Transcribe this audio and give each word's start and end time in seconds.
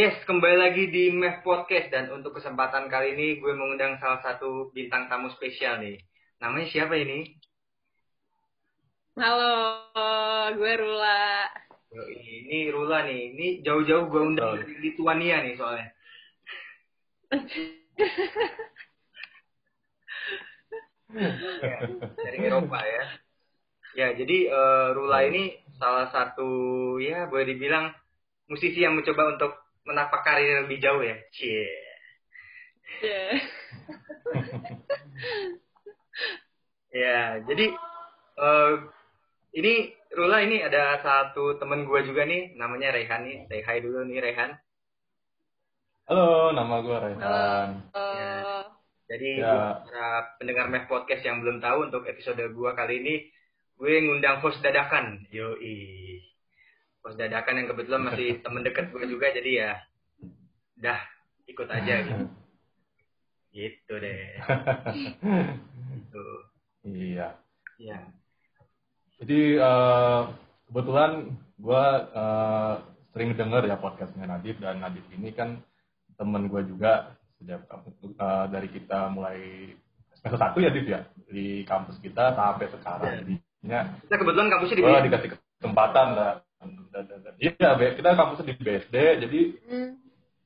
Yes, 0.00 0.16
kembali 0.24 0.56
lagi 0.56 0.88
di 0.88 1.12
MEF 1.12 1.44
Podcast 1.44 1.92
dan 1.92 2.08
untuk 2.08 2.40
kesempatan 2.40 2.88
kali 2.88 3.12
ini 3.20 3.36
gue 3.36 3.52
mengundang 3.52 4.00
salah 4.00 4.24
satu 4.24 4.72
bintang 4.72 5.12
tamu 5.12 5.28
spesial 5.36 5.76
nih. 5.76 6.00
Namanya 6.40 6.72
siapa 6.72 6.96
ini? 6.96 7.36
Halo, 9.20 9.52
gue 10.56 10.72
Rula. 10.80 11.52
Yo, 11.92 12.00
ini 12.16 12.72
Rula 12.72 13.04
nih. 13.12 13.36
Ini 13.36 13.46
jauh-jauh 13.60 14.08
gue 14.08 14.22
undang 14.24 14.56
dari 14.56 14.72
Lituania 14.80 15.44
nih 15.44 15.60
soalnya. 15.60 15.92
ya, 21.60 21.76
dari 22.24 22.38
Eropa 22.40 22.80
ya. 22.88 23.04
Ya, 24.00 24.08
jadi 24.16 24.48
uh, 24.48 24.96
Rula 24.96 25.28
ini 25.28 25.60
salah 25.76 26.08
satu 26.08 26.48
ya 27.04 27.28
boleh 27.28 27.52
dibilang 27.52 27.92
musisi 28.48 28.80
yang 28.80 28.96
mencoba 28.96 29.36
untuk 29.36 29.59
menapak 29.84 30.20
karir 30.24 30.64
lebih 30.66 30.78
jauh 30.82 31.00
ya. 31.00 31.16
Cie. 31.32 31.64
Yeah. 33.00 33.32
ya, 37.04 37.20
jadi 37.46 37.66
uh, 38.36 38.72
ini 39.56 39.94
Rula 40.10 40.42
ini 40.42 40.58
ada 40.58 40.98
satu 41.06 41.54
temen 41.62 41.86
gue 41.86 42.02
juga 42.02 42.26
nih, 42.26 42.58
namanya 42.58 42.90
Rehan 42.90 43.22
nih. 43.22 43.46
Say 43.46 43.62
hi 43.62 43.78
dulu 43.78 44.02
nih 44.10 44.18
Rehan. 44.18 44.58
Halo, 46.10 46.50
nama 46.50 46.82
gue 46.82 46.96
Rehan. 46.98 47.68
Halo. 47.94 48.10
Ya. 48.18 48.66
Jadi 49.10 49.30
Ya. 49.38 49.82
para 49.86 50.34
pendengar 50.38 50.66
Mev 50.66 50.90
Podcast 50.90 51.22
yang 51.22 51.42
belum 51.42 51.62
tahu 51.62 51.90
untuk 51.90 52.10
episode 52.10 52.42
gue 52.42 52.70
kali 52.74 52.94
ini, 53.02 53.14
gue 53.78 53.92
ngundang 54.02 54.42
host 54.42 54.58
dadakan. 54.62 55.30
Yoi. 55.30 56.29
Host 57.00 57.16
dadakan 57.16 57.64
yang 57.64 57.68
kebetulan 57.72 58.02
masih 58.04 58.28
temen 58.44 58.62
deket 58.64 58.92
gue 58.92 59.04
juga, 59.08 59.26
jadi 59.32 59.50
ya 59.50 59.70
dah 60.80 61.00
ikut 61.48 61.68
aja 61.68 61.94
gitu. 62.06 62.26
Gitu 63.50 63.94
deh. 63.98 64.38
Gitu. 65.90 66.26
iya. 66.86 67.34
Ya. 67.82 67.98
Jadi 69.18 69.58
eh, 69.58 70.22
kebetulan 70.70 71.34
gue 71.58 71.84
eh, 72.14 72.74
sering 73.10 73.34
denger 73.34 73.66
ya 73.66 73.74
podcastnya 73.74 74.30
Nadif 74.30 74.54
dan 74.62 74.78
Nadif 74.78 75.02
ini 75.10 75.34
kan 75.34 75.58
temen 76.14 76.46
gue 76.46 76.62
juga 76.62 77.18
sejak 77.42 77.66
eh, 77.66 78.46
dari 78.54 78.68
kita 78.70 79.10
mulai 79.10 79.74
semester 80.14 80.38
satu 80.38 80.62
ya 80.62 80.70
Nadif 80.70 80.86
ya 80.86 81.00
di 81.26 81.66
kampus 81.66 81.98
kita 81.98 82.38
sampai 82.38 82.70
sekarang. 82.70 83.02
Iya. 83.02 83.18
Jadinya 83.26 83.80
Kita 84.06 84.14
kebetulan 84.14 84.48
kampusnya 84.54 84.76
di 84.78 84.84
gue 84.86 85.06
dikasih 85.10 85.30
kesempatan 85.58 86.06
lah. 86.14 86.34
Iya, 87.40 87.72
kita 87.96 88.08
kampusnya 88.12 88.52
di 88.52 88.54
BSD, 88.60 88.96
jadi 89.24 89.40
Hmm, 89.64 89.90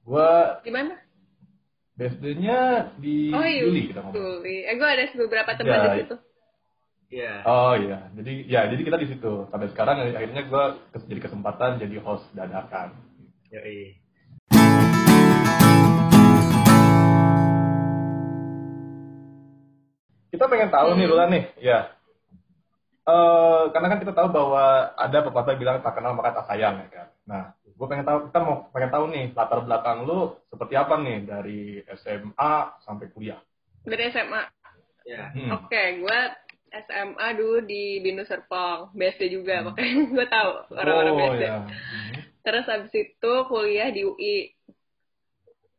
gue 0.07 0.31
di 0.63 0.71
mana? 0.71 0.95
BSD-nya 1.95 2.59
di 2.99 3.35
Oh 3.35 3.43
iya, 3.43 3.63
Juli 3.67 3.83
kita 3.91 3.99
ngomong. 4.03 4.15
Juli. 4.15 4.63
Eh, 4.63 4.75
gue 4.75 4.89
ada 4.89 5.05
beberapa 5.15 5.51
teman 5.55 5.75
Ya, 5.75 5.83
di 5.83 5.99
situ. 6.03 6.17
Iya. 7.11 7.35
Oh 7.47 7.75
iya, 7.75 7.99
jadi 8.15 8.33
ya 8.47 8.61
jadi 8.67 8.83
kita 8.83 8.99
di 8.99 9.09
situ. 9.11 9.33
Sampai 9.51 9.71
sekarang 9.71 10.07
akhirnya 10.07 10.43
gue 10.47 10.65
jadi 11.07 11.21
kesempatan 11.21 11.83
jadi 11.83 11.97
host 11.99 12.27
dadakan. 12.31 12.95
Yoi. 13.51 13.99
Kita 20.31 20.51
pengen 20.51 20.71
tahu 20.71 20.99
nih 20.99 21.07
Hmm. 21.07 21.13
Rula 21.15 21.27
nih, 21.31 21.43
ya. 21.63 21.79
Eh 23.05 23.63
karena 23.69 23.87
kan 23.93 24.01
kita 24.01 24.13
tahu 24.17 24.29
bahwa 24.33 24.65
ada 24.97 25.19
pepatah 25.21 25.61
bilang 25.61 25.85
tak 25.85 26.01
kenal 26.01 26.17
maka 26.17 26.41
tak 26.41 26.49
sayang 26.49 26.81
ya 26.81 26.89
kan. 26.89 27.09
Nah, 27.29 27.43
gue 27.61 27.87
pengen 27.89 28.09
tahu 28.09 28.19
kita 28.33 28.39
mau 28.41 28.57
pengen 28.73 28.91
tahu 28.97 29.05
nih 29.13 29.25
latar 29.37 29.61
belakang 29.61 30.09
lu 30.09 30.33
seperti 30.49 30.73
apa 30.73 30.95
nih 30.97 31.19
dari 31.29 31.61
SMA 32.01 32.53
sampai 32.81 33.07
kuliah. 33.13 33.41
Dari 33.85 34.09
SMA. 34.09 34.43
Ya. 35.05 35.29
Hmm. 35.37 35.53
Oke, 35.53 36.01
gue 36.01 36.19
SMA 36.73 37.29
dulu 37.37 37.61
di 37.69 38.01
Binus 38.01 38.25
Serpong. 38.25 38.97
BSD 38.97 39.29
juga, 39.29 39.61
Hmm. 39.61 39.77
makanya 39.77 39.95
gue 40.09 40.27
tahu 40.33 40.51
orang-orang 40.73 41.13
oh 41.13 41.19
BSD. 41.21 41.43
ya. 41.45 41.57
Hmm. 41.61 42.13
Terus 42.41 42.65
habis 42.73 42.93
itu 42.97 43.33
kuliah 43.53 43.89
di 43.93 44.01
UI. 44.01 44.54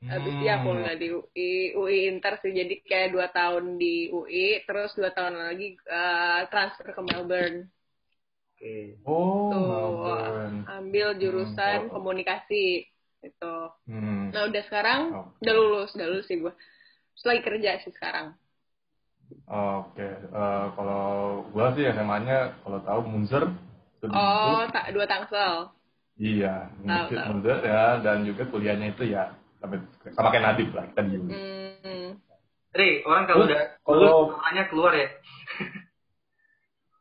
Habis 0.06 0.36
ya 0.42 0.56
Hmm. 0.62 0.66
kuliah 0.70 0.96
di 0.96 1.08
UI, 1.10 1.50
UI 1.74 1.98
Inter 2.14 2.34
sih. 2.42 2.52
Jadi 2.54 2.74
kayak 2.86 3.10
dua 3.16 3.28
tahun 3.34 3.82
di 3.82 4.10
UI, 4.14 4.62
terus 4.70 4.94
dua 4.94 5.10
tahun 5.12 5.34
lagi 5.38 5.78
eh, 5.78 6.42
transfer 6.52 6.88
ke 6.94 7.02
Melbourne. 7.02 7.66
Oke. 8.56 8.76
Oh, 9.04 9.52
Tuh, 9.52 9.60
Melbourne. 9.60 10.58
ambil 10.80 11.08
jurusan 11.20 11.90
Hmm. 11.90 11.92
komunikasi 11.92 12.86
itu. 13.26 13.56
Hmm. 13.90 14.30
Nah 14.30 14.42
udah 14.48 14.64
sekarang 14.70 15.02
Oke. 15.12 15.42
udah 15.42 15.54
lulus, 15.58 15.90
udah 15.98 16.08
lulus 16.08 16.26
sih 16.30 16.38
gue. 16.40 16.54
Terus 17.16 17.26
lagi 17.26 17.42
kerja 17.42 17.70
sih 17.84 17.94
sekarang. 17.96 18.38
Oke, 19.50 20.06
Eh, 20.06 20.66
kalau 20.78 21.42
gua 21.50 21.74
sih 21.74 21.86
SMA-nya 21.90 22.54
kalau 22.62 22.80
tahu 22.86 23.00
Munzer. 23.10 23.44
Oh, 24.06 24.62
tak 24.70 24.94
dua 24.94 25.06
tangsel. 25.10 25.74
Iya. 26.22 26.70
Munzer 26.86 27.58
ya, 27.66 27.98
dan 28.06 28.22
juga 28.22 28.46
kuliahnya 28.48 28.94
itu 28.94 29.10
ya 29.10 29.34
sampai 29.66 29.82
sama 30.14 30.30
kayak 30.30 30.46
Nadif 30.46 30.70
lah 30.72 30.86
kita 30.94 31.02
di 31.02 31.16
Uni. 31.18 31.32
Hmm. 31.34 32.10
Ri, 32.76 32.90
orang 33.02 33.24
kalau 33.26 33.44
udah 33.44 33.62
kalau- 33.82 34.30
namanya 34.36 34.64
keluar 34.70 34.94
ya. 34.94 35.08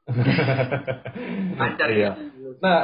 Lancar 1.61 1.89
iya. 1.91 2.13
ya. 2.13 2.13
Nah, 2.61 2.81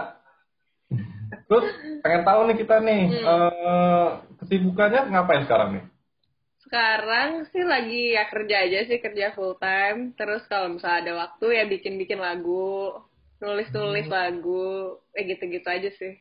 terus 1.47 1.67
pengen 2.01 2.23
tahu 2.25 2.41
nih 2.49 2.57
kita 2.59 2.77
nih 2.81 3.03
Hmm. 3.09 3.25
eh, 3.25 4.09
kesibukannya 4.43 5.01
ngapain 5.09 5.45
sekarang 5.45 5.69
nih? 5.79 5.85
Sekarang 6.61 7.29
sih 7.51 7.65
lagi 7.65 8.15
ya 8.15 8.29
kerja 8.29 8.57
aja 8.63 8.79
sih, 8.87 8.99
kerja 9.01 9.33
full 9.33 9.57
time. 9.57 10.13
Terus 10.15 10.45
kalau 10.47 10.77
misalnya 10.77 10.99
ada 11.03 11.13
waktu 11.27 11.47
ya 11.57 11.65
bikin-bikin 11.67 12.21
lagu, 12.21 12.95
nulis-nulis 13.41 14.07
Hmm. 14.07 14.15
lagu, 14.15 14.69
eh 15.17 15.25
gitu-gitu 15.25 15.67
aja 15.67 15.91
sih. 15.95 16.15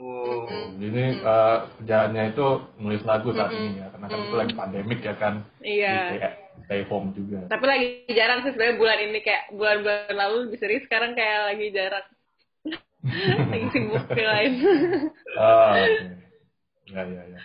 Oh. 0.00 0.48
Jadi 0.80 1.20
eh, 1.20 1.58
kerjaannya 1.76 2.24
itu 2.32 2.46
nulis 2.80 3.02
lagu 3.04 3.28
saat 3.36 3.52
Mm-mm. 3.52 3.68
ini 3.76 3.80
ya, 3.84 3.86
karena 3.92 4.06
kan 4.08 4.18
itu 4.24 4.34
Mm. 4.34 4.40
lagi 4.40 4.54
pandemik 4.56 5.00
ya 5.04 5.14
kan, 5.20 5.34
Iya. 5.60 5.92
Jadi 5.92 6.18
kayak 6.24 6.34
stay 6.64 6.82
home 6.88 7.08
juga. 7.12 7.38
Tapi 7.52 7.64
lagi 7.68 7.86
jarang 8.16 8.38
sih 8.40 8.50
sebenarnya 8.56 8.76
bulan 8.80 8.98
ini 9.04 9.18
kayak 9.20 9.44
bulan-bulan 9.52 10.14
lalu 10.16 10.36
lebih 10.48 10.58
sering 10.58 10.80
sekarang 10.88 11.12
kayak 11.12 11.38
lagi 11.52 11.66
jarang. 11.76 12.06
lagi 13.52 13.66
sibuk 13.72 14.04
yang 14.16 14.30
lain. 14.32 14.52
Ah, 15.36 15.72
oke. 15.84 16.04
Ya, 16.90 17.02
ya, 17.06 17.22
ya. 17.36 17.40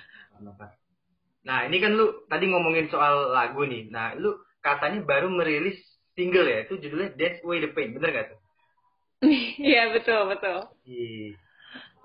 Nah, 1.46 1.60
ini 1.70 1.78
kan 1.78 1.92
lu 1.94 2.26
tadi 2.26 2.50
ngomongin 2.50 2.90
soal 2.90 3.30
lagu 3.36 3.62
nih. 3.68 3.88
Nah, 3.94 4.18
lu 4.18 4.34
katanya 4.64 5.06
baru 5.06 5.30
merilis 5.30 5.78
single 6.18 6.48
ya, 6.50 6.66
itu 6.66 6.80
judulnya 6.82 7.14
That's 7.20 7.44
Way 7.46 7.68
the 7.68 7.70
Pain, 7.76 7.94
bener 7.94 8.10
gak 8.16 8.28
tuh? 8.34 8.40
Iya 9.62 9.96
betul 9.96 10.28
betul. 10.32 10.60
Iya. 10.86 11.45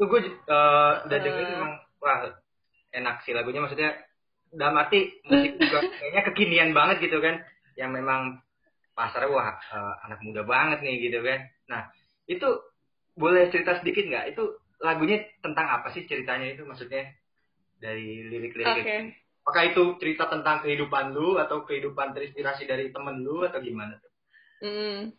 Tuh 0.01 0.07
gue 0.09 0.21
uh, 0.49 1.05
udah 1.05 1.19
Eh. 1.19 1.21
dengerin 1.21 1.61
emang, 1.61 1.73
wah 2.01 2.33
enak 2.97 3.21
sih 3.29 3.37
lagunya, 3.37 3.61
maksudnya 3.61 3.93
dalam 4.49 4.81
arti 4.81 5.21
musik 5.29 5.61
juga 5.61 5.79
kayaknya 6.01 6.23
kekinian 6.33 6.71
banget 6.73 7.05
gitu 7.05 7.21
kan, 7.21 7.45
yang 7.77 7.93
memang 7.93 8.41
pasarnya 8.97 9.29
wah 9.29 9.61
eh, 9.61 9.95
anak 10.09 10.25
muda 10.25 10.43
banget 10.43 10.81
nih 10.81 10.97
gitu 11.05 11.21
kan. 11.21 11.45
Nah, 11.69 11.83
itu 12.27 12.49
boleh 13.15 13.53
cerita 13.53 13.77
sedikit 13.79 14.09
nggak? 14.09 14.33
Itu 14.33 14.57
lagunya 14.81 15.21
tentang 15.45 15.69
apa 15.69 15.93
sih 15.93 16.09
ceritanya 16.09 16.57
itu 16.57 16.65
maksudnya 16.65 17.05
dari 17.77 18.25
lirik-lirik 18.25 19.13
apakah 19.41 19.63
itu 19.73 19.83
cerita 19.99 20.29
tentang 20.29 20.63
kehidupan 20.63 21.17
lu 21.17 21.41
atau 21.41 21.65
kehidupan 21.65 22.13
terinspirasi 22.13 22.69
dari 22.69 22.93
temen 22.93 23.25
lu 23.25 23.43
atau 23.45 23.59
gimana 23.61 23.97
tuh? 23.99 24.13
Hmm. 24.61 25.11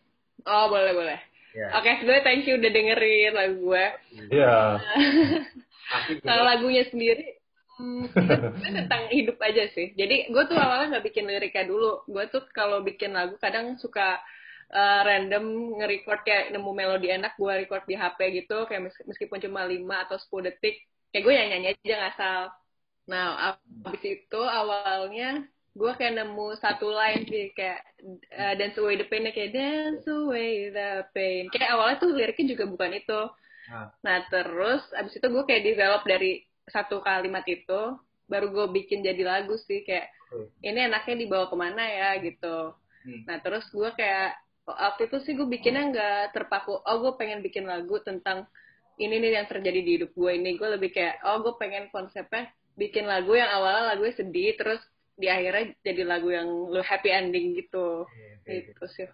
Oh 0.46 0.66
boleh 0.70 0.92
boleh. 0.94 1.18
Ya. 1.52 1.68
Oke 1.76 2.00
sebelumnya 2.00 2.24
thank 2.24 2.44
you 2.48 2.56
udah 2.56 2.70
dengerin 2.72 3.32
lagu 3.36 3.56
gue. 3.60 3.86
Iya. 4.32 4.56
Kalau 6.28 6.44
lagunya 6.48 6.84
sendiri 6.88 7.36
hmm, 7.76 8.04
sebenarnya 8.12 8.70
tentang 8.84 9.02
hidup 9.12 9.36
aja 9.40 9.68
sih. 9.76 9.92
Jadi 9.92 10.32
gue 10.32 10.42
tuh 10.48 10.56
awalnya 10.56 10.96
nggak 10.96 11.06
bikin 11.12 11.28
liriknya 11.28 11.64
dulu. 11.68 12.04
Gue 12.08 12.24
tuh 12.32 12.42
kalau 12.56 12.80
bikin 12.80 13.12
lagu 13.12 13.36
kadang 13.36 13.76
suka 13.76 14.16
uh, 14.72 15.00
random 15.04 15.76
nge-record 15.80 16.20
kayak 16.24 16.56
nemu 16.56 16.70
melodi 16.72 17.12
enak 17.12 17.36
gue 17.36 17.52
record 17.64 17.84
di 17.84 17.94
HP 17.94 18.18
gitu 18.44 18.64
kayak 18.64 18.88
mes- 18.88 19.04
meskipun 19.04 19.38
cuma 19.44 19.68
5 19.68 19.76
atau 20.08 20.16
10 20.16 20.48
detik 20.48 20.76
kayak 21.12 21.22
gue 21.28 21.32
nyanyi 21.36 21.68
aja 21.76 21.94
ngasal. 22.08 22.40
Nah 23.12 23.24
abis 23.84 24.02
itu 24.08 24.40
awalnya 24.40 25.44
gue 25.72 25.92
kayak 25.96 26.20
nemu 26.20 26.46
satu 26.60 26.92
line 26.92 27.24
sih 27.24 27.48
kayak 27.56 27.80
uh, 28.36 28.54
dance 28.60 28.76
away 28.76 29.00
the 29.00 29.08
pain 29.08 29.24
kayak 29.32 29.56
dance 29.56 30.04
away 30.04 30.68
the 30.68 31.04
pain. 31.16 31.48
Kayak 31.48 31.72
awalnya 31.72 31.96
tuh 31.96 32.12
liriknya 32.12 32.52
juga 32.52 32.64
bukan 32.68 32.92
itu. 32.92 33.20
Nah. 33.72 33.88
Nah 34.04 34.18
terus 34.28 34.82
abis 34.92 35.16
itu 35.16 35.26
gue 35.32 35.42
kayak 35.48 35.64
develop 35.64 36.02
dari 36.04 36.44
satu 36.68 37.00
kalimat 37.00 37.44
itu 37.48 37.96
baru 38.28 38.52
gue 38.52 38.66
bikin 38.72 39.00
jadi 39.00 39.24
lagu 39.24 39.56
sih 39.64 39.84
kayak 39.84 40.12
ini 40.64 40.88
enaknya 40.88 41.24
dibawa 41.24 41.48
ke 41.48 41.56
mana 41.56 41.84
ya 41.88 42.10
gitu. 42.20 42.76
Hmm. 43.08 43.20
Nah 43.24 43.40
terus 43.40 43.64
gue 43.72 43.90
kayak 43.96 44.36
waktu 44.68 45.08
itu 45.08 45.16
sih 45.24 45.32
gue 45.32 45.48
bikinnya 45.48 45.88
nggak 45.88 46.36
terpaku. 46.36 46.84
Oh 46.84 46.96
gue 47.00 47.12
pengen 47.16 47.40
bikin 47.40 47.64
lagu 47.64 47.96
tentang 48.04 48.44
ini 49.00 49.24
nih 49.24 49.40
yang 49.40 49.48
terjadi 49.48 49.80
di 49.80 49.90
hidup 49.96 50.12
gue 50.12 50.30
ini 50.36 50.60
gue 50.60 50.68
lebih 50.68 50.92
kayak 50.92 51.24
oh 51.24 51.40
gue 51.40 51.56
pengen 51.56 51.88
konsepnya 51.88 52.52
bikin 52.76 53.08
lagu 53.08 53.32
yang 53.32 53.48
awalnya 53.48 53.96
lagunya 53.96 54.14
sedih 54.16 54.52
terus 54.56 54.80
di 55.22 55.28
akhirnya 55.36 55.64
jadi 55.86 56.02
lagu 56.12 56.28
yang 56.38 56.48
lu 56.74 56.80
happy 56.90 57.10
ending 57.20 57.46
gitu 57.60 57.78
gitu 58.48 58.84
sih 58.96 59.08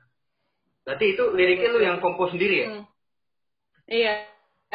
Berarti 0.84 1.04
itu 1.14 1.24
liriknya 1.38 1.68
lu 1.74 1.80
yang 1.86 1.96
kompos 2.04 2.28
sendiri 2.34 2.56
ya? 2.66 2.68
Hmm. 2.68 2.84
iya 3.96 4.12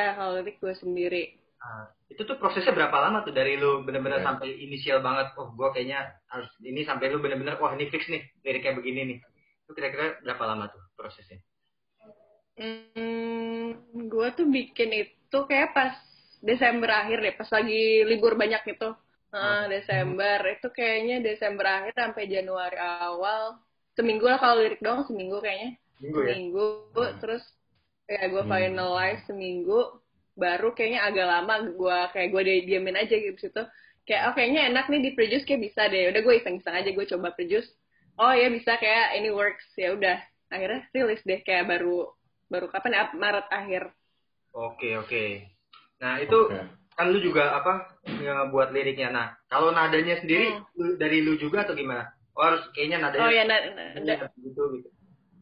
eh, 0.01 0.11
kalau 0.17 0.31
lirik 0.37 0.55
gue 0.61 0.73
sendiri 0.81 1.21
Ah, 1.63 1.85
itu 2.11 2.21
tuh 2.29 2.35
prosesnya 2.41 2.73
berapa 2.77 2.97
lama 3.03 3.17
tuh 3.25 3.33
dari 3.39 3.53
lu 3.61 3.69
bener-bener 3.87 4.19
Oke. 4.19 4.27
sampai 4.27 4.47
inisial 4.65 4.99
banget, 5.07 5.27
oh 5.39 5.47
gua 5.57 5.67
kayaknya 5.73 5.99
harus 6.33 6.51
ini 6.69 6.81
sampai 6.89 7.05
lu 7.11 7.17
bener-bener 7.23 7.55
wah 7.61 7.71
ini 7.77 7.85
fix 7.93 8.03
nih 8.13 8.21
liriknya 8.45 8.73
begini 8.79 9.01
nih. 9.09 9.17
Itu 9.63 9.71
kira-kira 9.77 10.05
berapa 10.25 10.43
lama 10.49 10.65
tuh 10.73 10.81
prosesnya? 10.99 11.39
Hmm, 12.57 13.73
gue 14.11 14.27
tuh 14.37 14.45
bikin 14.55 14.89
itu 14.93 15.37
kayak 15.49 15.69
pas 15.73 15.93
Desember 16.43 16.89
akhir 17.01 17.17
deh, 17.25 17.33
pas 17.39 17.49
lagi 17.49 18.03
libur 18.09 18.33
banyak 18.41 18.61
gitu. 18.69 18.93
Nah, 19.33 19.65
Desember 19.73 20.39
itu 20.53 20.67
kayaknya 20.77 21.15
Desember 21.27 21.65
akhir 21.65 21.93
sampai 21.97 22.23
Januari 22.29 22.77
awal. 22.77 23.57
Seminggu 23.97 24.25
lah 24.29 24.37
kalau 24.41 24.61
lirik 24.61 24.81
doang 24.85 25.03
seminggu 25.09 25.37
kayaknya. 25.41 25.69
Minggu 26.01 26.21
ya? 26.21 26.35
Seminggu 26.35 26.65
terus 27.21 27.43
kayak 28.07 28.25
gue 28.33 28.43
Hmm. 28.43 28.51
finalize 28.51 29.21
seminggu 29.29 29.79
baru 30.37 30.67
kayaknya 30.77 31.01
agak 31.07 31.25
lama 31.33 31.53
gue 31.71 31.97
kayak 32.13 32.29
gue 32.33 32.41
diamin 32.69 32.97
aja 32.99 33.15
gitu 33.15 33.37
situ 33.49 33.61
kayak 34.07 34.21
oh 34.29 34.33
kayaknya 34.37 34.61
enak 34.69 34.85
nih 34.91 35.01
di 35.05 35.11
produce 35.15 35.45
kayak 35.47 35.61
bisa 35.71 35.81
deh 35.93 36.09
udah 36.11 36.21
gue 36.25 36.35
iseng-iseng 36.41 36.75
aja 36.75 36.89
gue 36.91 37.05
coba 37.13 37.27
produce 37.37 37.69
oh 38.19 38.33
ya 38.33 38.47
bisa 38.51 38.75
kayak 38.81 39.17
ini 39.21 39.29
works 39.31 39.65
ya 39.79 39.95
udah 39.95 40.17
akhirnya 40.51 40.81
rilis 40.91 41.21
deh 41.23 41.39
kayak 41.47 41.63
baru 41.71 42.11
baru 42.51 42.67
kapan 42.73 42.91
ya 42.97 43.03
Maret 43.15 43.47
akhir 43.53 43.83
Oke 44.67 44.89
oke. 45.01 45.23
Nah 46.01 46.15
itu 46.23 46.39
Oke. 46.39 46.57
Kan 46.93 47.09
lu 47.09 47.19
juga 47.19 47.57
apa 47.57 47.73
buat 48.49 48.69
liriknya. 48.69 49.09
Nah 49.09 49.27
kalau 49.47 49.69
nadanya 49.69 50.19
sendiri 50.19 50.53
Hmm. 50.53 50.63
lu- 50.77 50.97
dari 50.97 51.21
lu 51.21 51.35
juga 51.35 51.65
atau 51.65 51.73
gimana? 51.73 52.09
Oh 52.33 52.41
harus 52.41 52.65
kayaknya 52.73 52.97
nadanya 53.03 53.23
oh 53.25 53.31
ya 53.31 53.43
na- 53.45 53.65
na- 53.73 53.93
na- 54.01 54.29
gitu 54.37 54.61
gitu. 54.77 54.89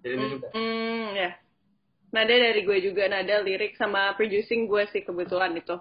Dari 0.02 0.16
lu 0.18 0.26
juga. 0.34 0.48
hmm, 0.52 1.06
ya 1.14 1.30
nada 2.12 2.34
dari 2.36 2.62
gue 2.62 2.78
juga 2.84 3.08
nada 3.08 3.40
lirik 3.40 3.80
sama 3.80 4.12
producing 4.20 4.68
gue 4.68 4.84
sih 4.92 5.02
kebetulan 5.02 5.56
itu 5.56 5.80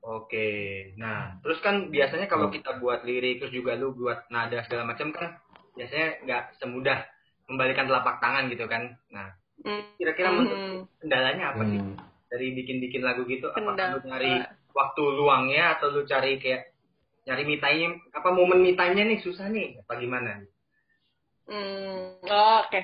Oke. 0.00 0.48
Nah 0.96 1.36
terus 1.44 1.60
kan 1.60 1.88
biasanya 1.88 2.24
kalau 2.24 2.48
kita 2.48 2.80
buat 2.80 3.04
lirik 3.04 3.40
terus 3.40 3.52
juga 3.52 3.76
lu 3.76 3.92
buat 3.92 4.28
nada 4.28 4.64
segala 4.64 4.88
macam 4.88 5.12
kan 5.12 5.36
biasanya 5.76 6.24
nggak 6.24 6.42
semudah 6.56 7.04
membalikan 7.48 7.84
telapak 7.88 8.16
tangan 8.20 8.48
gitu 8.48 8.64
kan. 8.66 8.96
Nah 9.12 9.36
Hmm, 9.60 9.84
kira-kira 10.00 10.32
hmm, 10.32 10.88
kendalanya 11.04 11.52
apa 11.52 11.68
sih 11.68 11.76
Hmm. 11.76 11.96
dari 12.32 12.56
bikin-bikin 12.56 13.04
lagu 13.04 13.28
gitu? 13.28 13.52
Apakah 13.52 13.76
Kendala. 13.76 13.92
lu 13.92 13.98
nyari 14.08 14.32
waktu 14.78 15.02
luangnya 15.18 15.62
atau 15.78 15.86
lu 15.94 16.02
cari 16.12 16.32
kayak 16.42 16.62
nyari 17.26 17.42
me 17.50 17.56
time 17.64 17.92
apa 18.18 18.28
momen 18.38 18.60
me 18.64 18.72
time-nya 18.78 19.04
nih 19.10 19.20
susah 19.26 19.46
nih 19.54 19.66
apa 19.82 19.92
gimana? 20.02 20.32
Hmm, 21.48 22.22
oh, 22.30 22.56
oke. 22.64 22.80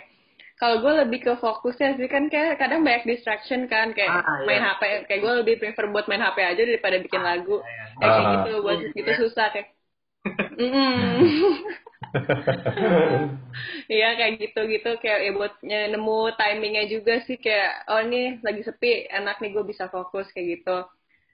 Kalau 0.56 0.77
gue 0.83 0.93
lebih 1.05 1.19
ke 1.27 1.33
fokusnya 1.37 1.88
sih 2.00 2.09
kan 2.09 2.25
kayak 2.33 2.56
kadang 2.61 2.81
banyak 2.87 3.05
distraction 3.11 3.69
kan 3.73 3.93
kayak 3.97 4.11
Ah, 4.11 4.41
iya. 4.41 4.47
main 4.49 4.62
HP. 4.65 4.83
Kayak 5.06 5.21
gue 5.25 5.33
lebih 5.44 5.55
prefer 5.61 5.85
buat 5.93 6.06
main 6.09 6.25
HP 6.25 6.38
aja 6.43 6.62
daripada 6.65 6.97
bikin 7.05 7.23
lagu. 7.23 7.61
Ya, 7.61 7.69
ya. 7.69 7.85
Kayak 8.00 8.17
Ah. 8.17 8.32
gitu 8.35 8.50
buat 8.65 8.79
Gitu 8.81 8.97
gitu 8.99 9.11
ya. 9.12 9.19
susah 9.23 9.47
kayak. 9.53 9.69
Mm. 10.59 11.23
Iya 13.93 14.06
kayak 14.19 14.32
gitu 14.43 14.61
gitu 14.73 14.89
kayak 15.03 15.19
ya 15.27 15.31
buat 15.39 15.53
nemu 15.62 16.19
timingnya 16.41 16.85
juga 16.93 17.12
sih 17.27 17.37
kayak 17.44 17.69
oh 17.91 18.00
ini 18.05 18.41
lagi 18.47 18.61
sepi 18.67 19.06
enak 19.12 19.37
nih 19.43 19.50
gue 19.55 19.65
bisa 19.71 19.85
fokus 19.94 20.27
kayak 20.35 20.47
gitu. 20.61 20.77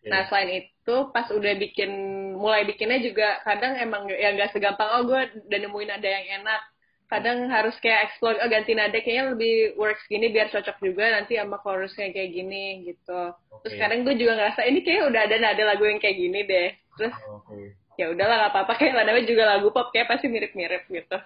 Iya. 0.02 0.10
Nah 0.10 0.22
selain 0.26 0.50
itu 0.66 0.96
pas 1.14 1.26
udah 1.30 1.54
bikin 1.62 1.90
mulai 2.34 2.66
bikinnya 2.66 2.98
juga 2.98 3.38
kadang 3.46 3.78
emang 3.78 4.10
ya 4.10 4.34
nggak 4.34 4.50
segampang 4.50 4.90
oh 4.98 5.02
gue 5.06 5.20
udah 5.46 5.58
nemuin 5.62 5.88
nada 5.94 6.08
yang 6.10 6.42
enak. 6.42 6.60
Kadang 7.06 7.44
harus 7.52 7.76
kayak 7.78 8.08
explore 8.08 8.40
oh 8.40 8.48
ganti 8.48 8.72
nada 8.72 8.96
kayaknya 8.98 9.36
lebih 9.36 9.76
works 9.76 10.02
gini 10.08 10.32
biar 10.32 10.48
cocok 10.48 10.80
juga 10.80 11.12
nanti 11.12 11.36
sama 11.36 11.60
chorusnya 11.60 12.08
kayak 12.10 12.30
gini 12.34 12.88
gitu. 12.88 13.22
Terus 13.62 13.74
Oke. 13.76 13.80
kadang 13.80 14.02
gue 14.02 14.14
juga 14.18 14.32
ngerasa 14.42 14.60
ini 14.66 14.80
kayak 14.82 15.12
udah 15.12 15.20
ada 15.28 15.36
nada 15.38 15.62
lagu 15.62 15.84
yang 15.86 16.00
kayak 16.02 16.18
gini 16.18 16.40
deh. 16.48 16.68
Terus 16.98 17.14
Oke. 17.28 17.76
ya 18.00 18.10
udahlah 18.10 18.36
nggak 18.42 18.52
apa-apa 18.56 18.72
kayak 18.80 18.92
nadanya 18.96 19.22
juga 19.28 19.44
lagu 19.44 19.68
pop 19.70 19.92
kayak 19.92 20.08
pasti 20.08 20.26
mirip-mirip 20.26 20.82
gitu. 20.88 21.16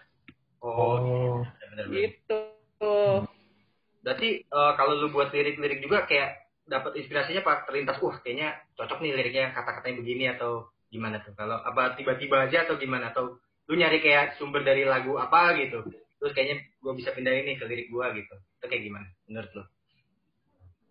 Oh, 0.61 0.99
Oh. 0.99 1.46
benar-benar. 1.62 1.87
Gitu. 1.94 2.40
Berarti 4.02 4.29
eh, 4.43 4.72
kalau 4.76 4.93
lu 4.99 5.08
buat 5.14 5.31
lirik-lirik 5.31 5.81
juga 5.82 6.02
kayak 6.06 6.45
dapat 6.66 6.92
inspirasinya 7.00 7.42
pas 7.46 7.62
terlintas, 7.66 7.98
wah 8.02 8.16
kayaknya 8.22 8.48
cocok 8.78 8.98
nih 9.02 9.12
liriknya 9.18 9.44
kata-katanya 9.56 9.96
begini 10.02 10.24
atau 10.34 10.50
gimana 10.92 11.16
tuh? 11.24 11.32
Kalau 11.38 11.58
apa 11.62 11.94
tiba-tiba 11.98 12.36
aja 12.46 12.58
atau 12.66 12.76
gimana? 12.82 13.10
Atau 13.14 13.38
lu 13.70 13.74
nyari 13.78 13.98
kayak 14.04 14.38
sumber 14.38 14.62
dari 14.66 14.82
lagu 14.86 15.14
apa 15.18 15.54
gitu? 15.60 15.78
Terus 16.18 16.32
kayaknya 16.34 16.56
gue 16.82 16.92
bisa 16.98 17.10
pindahin 17.16 17.44
nih 17.48 17.56
ke 17.60 17.64
lirik 17.70 17.88
gua 17.92 18.10
gitu. 18.14 18.34
Itu 18.60 18.66
kayak 18.70 18.82
gimana 18.86 19.06
menurut 19.28 19.50
lu? 19.56 19.64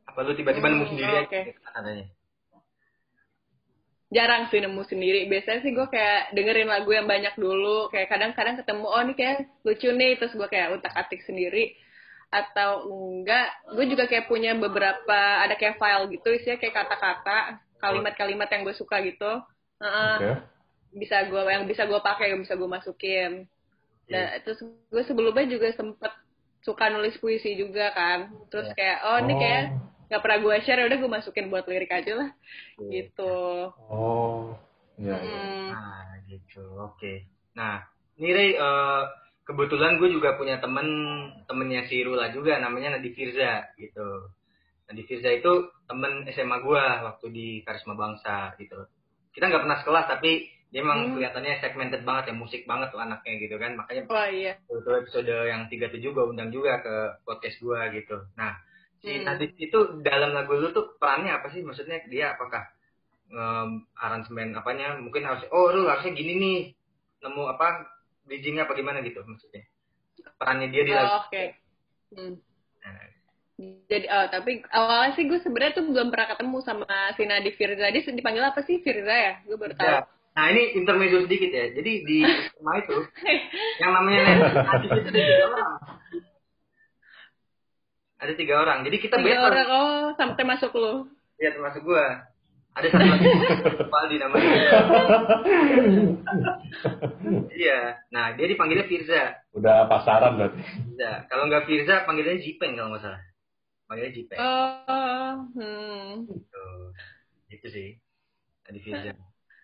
Apa 0.09 0.19
lu 0.25 0.31
tiba-tiba 0.39 0.67
nemu 0.71 0.85
Hmm, 0.85 0.91
sendiri 0.91 1.13
aja 1.21 1.27
oke. 1.27 1.39
kata-katanya? 1.61 2.05
jarang 4.15 4.43
sih 4.51 4.59
nemu 4.63 4.81
sendiri. 4.91 5.19
Biasanya 5.31 5.59
sih 5.65 5.71
gue 5.77 5.87
kayak 5.95 6.19
dengerin 6.37 6.69
lagu 6.73 6.89
yang 6.97 7.07
banyak 7.13 7.33
dulu. 7.45 7.77
Kayak 7.93 8.07
kadang-kadang 8.13 8.55
ketemu, 8.61 8.85
oh 8.95 9.01
ini 9.05 9.13
kayak 9.19 9.35
lucu 9.67 9.89
nih. 9.99 10.11
Terus 10.19 10.33
gue 10.39 10.47
kayak 10.53 10.69
utak-atik 10.79 11.21
sendiri. 11.27 11.63
Atau 12.33 12.89
enggak, 12.91 13.47
gue 13.73 13.85
juga 13.89 14.05
kayak 14.09 14.27
punya 14.27 14.51
beberapa, 14.57 15.19
ada 15.41 15.55
kayak 15.55 15.77
file 15.79 16.09
gitu 16.11 16.29
isinya 16.35 16.57
kayak 16.59 16.75
kata-kata, 16.75 17.61
kalimat-kalimat 17.79 18.49
yang 18.51 18.63
gue 18.67 18.75
suka 18.75 18.99
gitu. 19.03 19.31
Heeh. 19.79 20.15
Oke. 20.19 20.31
Bisa 20.95 21.27
gue, 21.27 21.41
yang 21.43 21.67
bisa 21.67 21.83
gue 21.83 21.99
pakai, 21.99 22.31
yang 22.31 22.41
bisa 22.43 22.55
gue 22.55 22.69
masukin. 22.69 23.45
Nah, 24.05 24.37
terus 24.45 24.61
gue 24.63 25.03
sebelumnya 25.03 25.43
juga 25.49 25.73
sempet 25.75 26.13
suka 26.61 26.89
nulis 26.89 27.17
puisi 27.19 27.57
juga 27.57 27.91
kan. 27.93 28.31
Terus 28.49 28.69
Iya. 28.71 28.75
kayak, 28.77 28.97
oh 29.05 29.17
ini 29.21 29.33
Oh. 29.33 29.39
kayak 29.41 29.63
nggak 30.05 30.21
pernah 30.21 30.39
gue 30.41 30.55
share, 30.63 30.85
udah 30.85 30.97
gue 31.01 31.11
masukin 31.11 31.49
buat 31.49 31.65
lirik 31.67 31.91
aja 31.91 32.13
lah. 32.15 32.29
Gitu. 32.79 33.35
Oh. 33.89 34.53
Iya. 34.95 35.15
iya. 35.17 35.17
Hmm. 35.19 35.69
Nah, 35.75 36.11
gitu. 36.29 36.63
Oke. 36.79 37.27
Nah, 37.53 37.83
ini 38.15 38.29
Ray, 38.31 38.51
eh, 38.55 39.01
kebetulan 39.45 40.01
gue 40.01 40.09
juga 40.09 40.33
punya 40.35 40.57
temen, 40.57 40.87
temennya 41.45 41.85
si 41.85 42.01
Rula 42.01 42.33
juga, 42.33 42.57
namanya 42.57 42.97
Nadi 42.97 43.13
Firza, 43.13 43.69
gitu. 43.77 44.33
Nadi 44.89 45.03
Firza 45.05 45.29
itu 45.29 45.69
temen 45.85 46.25
SMA 46.33 46.57
gue 46.65 46.83
waktu 47.05 47.25
di 47.29 47.47
Karisma 47.61 47.93
Bangsa, 47.93 48.57
gitu. 48.57 48.89
Kita 49.31 49.47
nggak 49.47 49.63
pernah 49.63 49.77
sekelas, 49.81 50.05
tapi 50.09 50.49
dia 50.73 50.81
emang 50.81 51.07
Hmm. 51.07 51.11
kelihatannya 51.15 51.61
segmented 51.61 52.01
banget 52.03 52.33
ya, 52.33 52.35
musik 52.35 52.65
banget 52.65 52.89
tuh 52.91 52.99
anaknya 52.99 53.33
gitu 53.37 53.55
kan. 53.61 53.77
Makanya 53.77 54.01
Wah 54.09 54.27
iya. 54.27 54.57
waktu 54.67 54.91
episode 55.05 55.29
yang 55.29 55.69
37 55.69 56.11
gue 56.11 56.25
undang 56.25 56.49
juga 56.51 56.81
ke 56.81 56.95
podcast 57.23 57.61
gue 57.61 57.79
gitu. 58.01 58.17
Nah, 58.35 58.59
si 58.99 59.21
Hmm. 59.21 59.29
Nadif 59.29 59.53
itu 59.55 60.01
dalam 60.01 60.33
lagu 60.33 60.57
lu 60.57 60.73
tuh 60.73 60.97
perannya 60.97 61.31
apa 61.31 61.53
sih? 61.53 61.61
Maksudnya 61.61 62.01
dia 62.09 62.33
apakah 62.35 62.65
nge 63.29 63.47
aransemen 63.97 64.51
apanya? 64.57 64.97
Mungkin 64.99 65.23
harus 65.23 65.45
oh 65.53 65.69
lu 65.71 65.85
harusnya 65.87 66.11
gini 66.11 66.33
nih. 66.41 66.59
Nemu 67.23 67.43
apa 67.55 67.94
bridgingnya 68.25 68.65
apa 68.65 68.73
gimana 68.73 68.99
gitu 69.01 69.21
maksudnya. 69.21 69.63
Perannya 70.35 70.67
dia 70.69 70.83
di 70.83 70.91
Oh, 70.91 70.97
lagu. 70.97 71.09
Oke. 71.25 71.43
Hmm. 72.11 72.35
Nah, 72.81 73.05
Jadi, 73.87 74.05
oh, 74.11 74.25
tapi 74.27 74.51
awalnya 74.67 75.15
sih 75.15 75.23
gue 75.31 75.39
sebenarnya 75.39 75.79
tuh 75.79 75.87
belum 75.87 76.11
pernah 76.11 76.27
ketemu 76.35 76.57
sama 76.59 76.85
si 77.15 77.23
Nadi 77.23 77.51
Firza. 77.55 77.87
Dia 77.87 78.03
dipanggil 78.03 78.43
apa 78.43 78.59
sih 78.67 78.83
Firza 78.83 79.15
ya? 79.15 79.33
Gue 79.47 79.55
baru 79.55 79.73
tahu. 79.79 79.87
ya. 79.87 80.03
Nah, 80.35 80.45
ini 80.51 80.75
intermezzo 80.75 81.23
sedikit 81.23 81.47
ya. 81.47 81.71
Jadi 81.71 81.91
di 82.03 82.17
rumah 82.59 82.75
itu 82.83 82.97
yang 83.79 83.91
namanya 83.95 84.21
Nadif 84.51 84.91
itu 84.99 85.07
ada 85.07 85.15
tiga 85.23 85.45
orang. 85.47 85.71
Ada 88.15 88.33
tiga 88.35 88.53
orang. 88.59 88.77
Jadi 88.83 88.97
kita 88.99 89.15
Tiga 89.19 89.39
orang, 89.43 89.67
oh 89.71 90.03
sampai 90.19 90.43
masuk 90.43 90.71
lu. 90.75 90.93
Iya 91.39 91.55
termasuk 91.55 91.83
gua. 91.83 92.27
Ada 92.75 92.87
satu 92.91 93.07
lagi 93.07 93.25
Valdi 93.93 94.15
namanya. 94.19 94.51
iya. 97.55 97.79
Nah 98.11 98.35
dia 98.35 98.45
dipanggilnya 98.51 98.83
Firza. 98.91 99.39
Udah 99.55 99.87
pasaran 99.87 100.35
berarti. 100.35 100.59
Firza. 100.59 101.11
Kalau 101.31 101.47
nggak 101.47 101.65
Firza 101.71 102.03
panggilnya 102.03 102.35
Jipeng 102.43 102.75
kalau 102.75 102.91
nggak 102.91 103.03
salah. 103.07 103.21
Panggilnya 103.87 104.11
Jipeng. 104.11 104.39
Oh, 104.43 105.33
hmm. 105.55 106.11
Gitu. 106.27 106.65
Gitu 107.55 107.67
sih. 107.71 107.89
Tadi 108.67 108.79
Firza. 108.83 109.15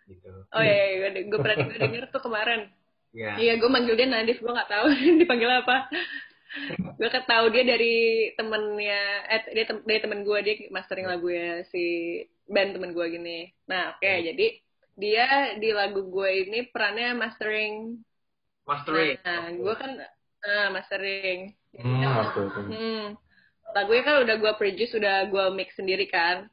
Gitu. 0.08 0.32
Oh 0.56 0.62
iya, 0.64 0.76
iya 0.96 0.96
gue, 1.12 1.28
gue 1.28 1.40
pernah 1.40 1.68
gue 1.68 1.78
denger 1.80 2.04
tuh 2.16 2.24
kemarin. 2.24 2.72
Iya. 3.12 3.32
Iya, 3.36 3.54
gue 3.60 3.70
manggil 3.72 3.96
dia 4.00 4.08
Nadif, 4.08 4.40
gue 4.40 4.52
nggak 4.56 4.72
tahu 4.72 4.86
dipanggil 5.22 5.52
apa. 5.52 5.92
gue 7.00 7.08
ketahu 7.08 7.48
dia 7.56 7.64
dari 7.64 8.28
temennya, 8.36 9.24
eh 9.32 9.56
dia 9.56 9.64
tem, 9.64 9.80
dari 9.88 10.00
temen 10.04 10.28
gue 10.28 10.40
dia 10.44 10.56
mastering 10.68 11.08
lagunya 11.08 11.64
si 11.72 11.84
band 12.52 12.76
temen 12.76 12.92
gue 12.92 13.06
gini. 13.08 13.40
Nah, 13.72 13.96
oke, 13.96 14.12
jadi 14.12 14.48
dia 15.00 15.56
di 15.58 15.72
lagu 15.72 16.04
gue 16.12 16.30
ini 16.46 16.68
perannya 16.68 17.16
mastering. 17.16 18.04
Mastering. 18.68 19.18
Nah, 19.24 19.44
gue 19.56 19.74
kan 19.80 19.92
ah, 20.44 20.68
mastering. 20.76 21.56
Hmm, 21.80 22.04
oke. 22.28 22.42
Hmm. 22.68 23.06
Lagunya 23.72 24.04
kan 24.04 24.16
udah 24.28 24.36
gue 24.36 24.54
produce, 24.60 24.94
udah 25.00 25.32
gue 25.32 25.46
mix 25.56 25.72
sendiri 25.80 26.12
kan. 26.12 26.52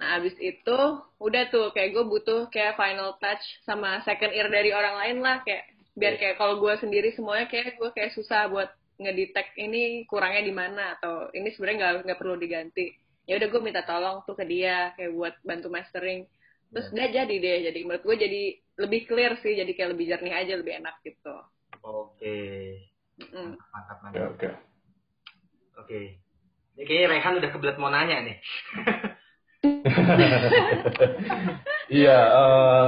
Nah, 0.00 0.20
abis 0.20 0.36
itu 0.40 0.78
udah 1.20 1.42
tuh 1.52 1.72
kayak 1.76 1.92
gue 1.92 2.04
butuh 2.04 2.48
kayak 2.48 2.76
final 2.80 3.16
touch 3.20 3.44
sama 3.68 4.00
second 4.04 4.32
ear 4.32 4.48
dari 4.48 4.72
orang 4.72 4.96
lain 5.00 5.18
lah 5.24 5.40
kayak 5.44 5.64
biar 5.96 6.20
kayak 6.20 6.36
kalau 6.36 6.60
gue 6.60 6.74
sendiri 6.82 7.14
semuanya 7.16 7.48
kayak 7.48 7.80
gue 7.80 7.90
kayak 7.94 8.12
susah 8.12 8.50
buat 8.50 8.68
ngedetect 8.98 9.56
ini 9.56 10.04
kurangnya 10.04 10.42
di 10.44 10.54
mana 10.54 10.98
atau 10.98 11.30
ini 11.32 11.48
sebenarnya 11.54 11.78
nggak 11.80 11.92
nggak 12.06 12.20
perlu 12.20 12.36
diganti 12.36 12.92
ya 13.24 13.40
udah 13.40 13.48
gue 13.48 13.60
minta 13.64 13.82
tolong 13.84 14.20
tuh 14.28 14.36
ke 14.36 14.44
dia 14.44 14.92
kayak 14.96 15.12
buat 15.16 15.34
bantu 15.44 15.68
mastering 15.72 16.28
terus 16.74 16.90
udah 16.90 17.08
jadi 17.08 17.34
deh 17.34 17.58
jadi 17.72 17.80
menurut 17.86 18.04
gue 18.04 18.16
jadi 18.20 18.42
lebih 18.84 19.00
clear 19.06 19.32
sih 19.40 19.54
jadi 19.56 19.70
kayak 19.72 19.90
lebih 19.96 20.04
jernih 20.10 20.34
aja 20.34 20.52
lebih 20.58 20.74
enak 20.82 20.96
gitu 21.06 21.34
Oke. 21.84 22.80
Mm. 23.20 23.60
Mantap, 23.60 23.98
Oke, 24.00 24.04
mantap. 24.08 24.32
oke. 24.32 24.48
Oke. 25.84 26.00
Ini 26.74 26.82
kayaknya 26.88 27.08
Rehan 27.12 27.34
udah 27.38 27.50
kebelet 27.52 27.76
mau 27.76 27.92
nanya 27.92 28.24
nih. 28.24 28.36
Iya, 31.84 32.16
eh 32.16 32.86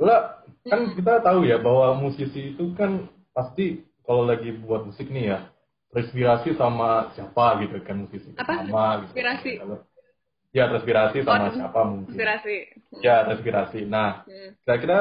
lah 0.00 0.20
kan 0.62 0.94
kita 0.94 1.18
tahu 1.26 1.42
ya 1.50 1.58
bahwa 1.58 1.98
musisi 1.98 2.54
itu 2.54 2.72
kan 2.78 3.10
pasti 3.34 3.82
kalau 4.06 4.22
lagi 4.22 4.54
buat 4.54 4.86
musik 4.86 5.10
nih 5.10 5.34
ya 5.34 5.38
terinspirasi 5.90 6.50
sama 6.54 7.10
siapa 7.14 7.44
gitu 7.62 7.76
kan 7.82 7.96
musisi 8.06 8.30
Apa? 8.38 8.52
sama 8.62 8.84
gitu. 9.02 9.10
Inspirasi? 9.10 9.52
Ya 10.50 10.64
terinspirasi 10.70 11.18
sama 11.26 11.46
Oh, 11.50 11.54
siapa 11.54 11.80
mungkin. 11.86 12.10
inspirasi 12.14 12.54
Ya 13.06 13.14
terinspirasi. 13.26 13.80
Nah, 13.86 14.22
Hmm. 14.26 14.50
kira-kira 14.66 14.98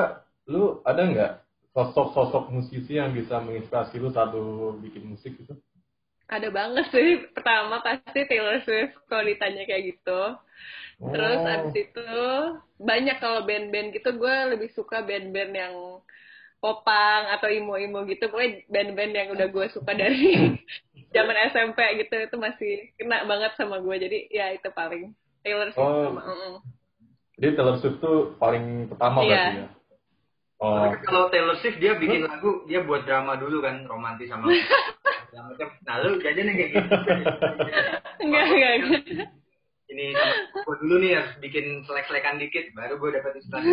lu 0.50 0.81
ada 0.86 1.01
nggak 1.05 1.31
sosok-sosok 1.74 2.43
musisi 2.53 2.98
yang 2.98 3.13
bisa 3.13 3.38
menginspirasi 3.41 3.96
lu 4.01 4.10
saat 4.13 4.34
lu 4.34 4.77
bikin 4.81 5.03
musik 5.13 5.38
gitu? 5.38 5.53
ada 6.29 6.50
banget 6.53 6.86
sih 6.93 7.10
pertama 7.34 7.81
pasti 7.81 8.19
Taylor 8.29 8.62
Swift 8.62 8.93
kalau 9.10 9.24
ditanya 9.25 9.63
kayak 9.65 9.84
gitu 9.98 10.22
Terus 11.00 11.39
Oh. 11.41 11.53
abis 11.55 11.75
itu 11.88 12.08
banyak 12.79 13.17
kalau 13.24 13.41
band-band 13.48 13.96
gitu 13.96 14.10
gue 14.22 14.36
lebih 14.51 14.69
suka 14.77 15.00
band-band 15.08 15.53
yang 15.55 15.75
popang 16.59 17.31
atau 17.31 17.47
imo-imo 17.47 18.03
gitu. 18.05 18.27
Pokoknya 18.27 18.63
band-band 18.67 19.13
yang 19.15 19.29
udah 19.31 19.47
gue 19.47 19.65
suka 19.71 19.91
dari 19.91 20.59
zaman 21.15 21.35
SMP 21.49 21.79
gitu 22.03 22.15
itu 22.15 22.35
masih 22.35 22.71
kena 22.95 23.23
banget 23.23 23.55
sama 23.55 23.79
gue. 23.79 23.95
Jadi 23.95 24.17
ya 24.29 24.51
itu 24.51 24.67
paling 24.69 25.15
Taylor 25.41 25.71
Swift 25.71 25.79
Oh. 25.81 26.03
sama 26.11 26.21
mm-mm. 26.21 26.53
Jadi 27.39 27.47
Taylor 27.55 27.75
Swift 27.79 27.97
tuh 27.99 28.35
paling 28.35 28.87
pertama 28.87 29.23
Iya. 29.23 29.31
berarti 29.31 29.57
ya? 29.57 29.67
Oh, 30.59 30.75
Tapi 30.75 30.95
kalau 31.07 31.31
Taylor 31.31 31.55
Swift 31.57 31.79
dia 31.79 31.95
bikin 31.95 32.27
lagu, 32.27 32.67
dia 32.67 32.83
buat 32.83 33.07
drama 33.07 33.39
dulu 33.39 33.63
kan, 33.63 33.87
romantis 33.87 34.27
sama 34.27 34.51
Nah, 35.29 35.45
macam, 35.45 35.69
nah 35.85 36.01
lu 36.01 36.17
jajan 36.19 36.49
yang 36.49 36.57
kayak 36.57 36.71
gitu. 36.73 36.89
enggak 38.25 38.43
enggak 38.49 38.71
enggak. 38.75 39.01
Ini 39.87 40.05
sama 40.11 40.33
gue 40.65 40.75
dulu 40.81 40.95
nih 40.99 41.11
harus 41.15 41.33
bikin 41.37 41.65
selek-selekan 41.85 42.41
dikit, 42.41 42.65
baru 42.73 42.97
gue 42.97 43.09
dapet 43.13 43.37
inspirasi. 43.37 43.71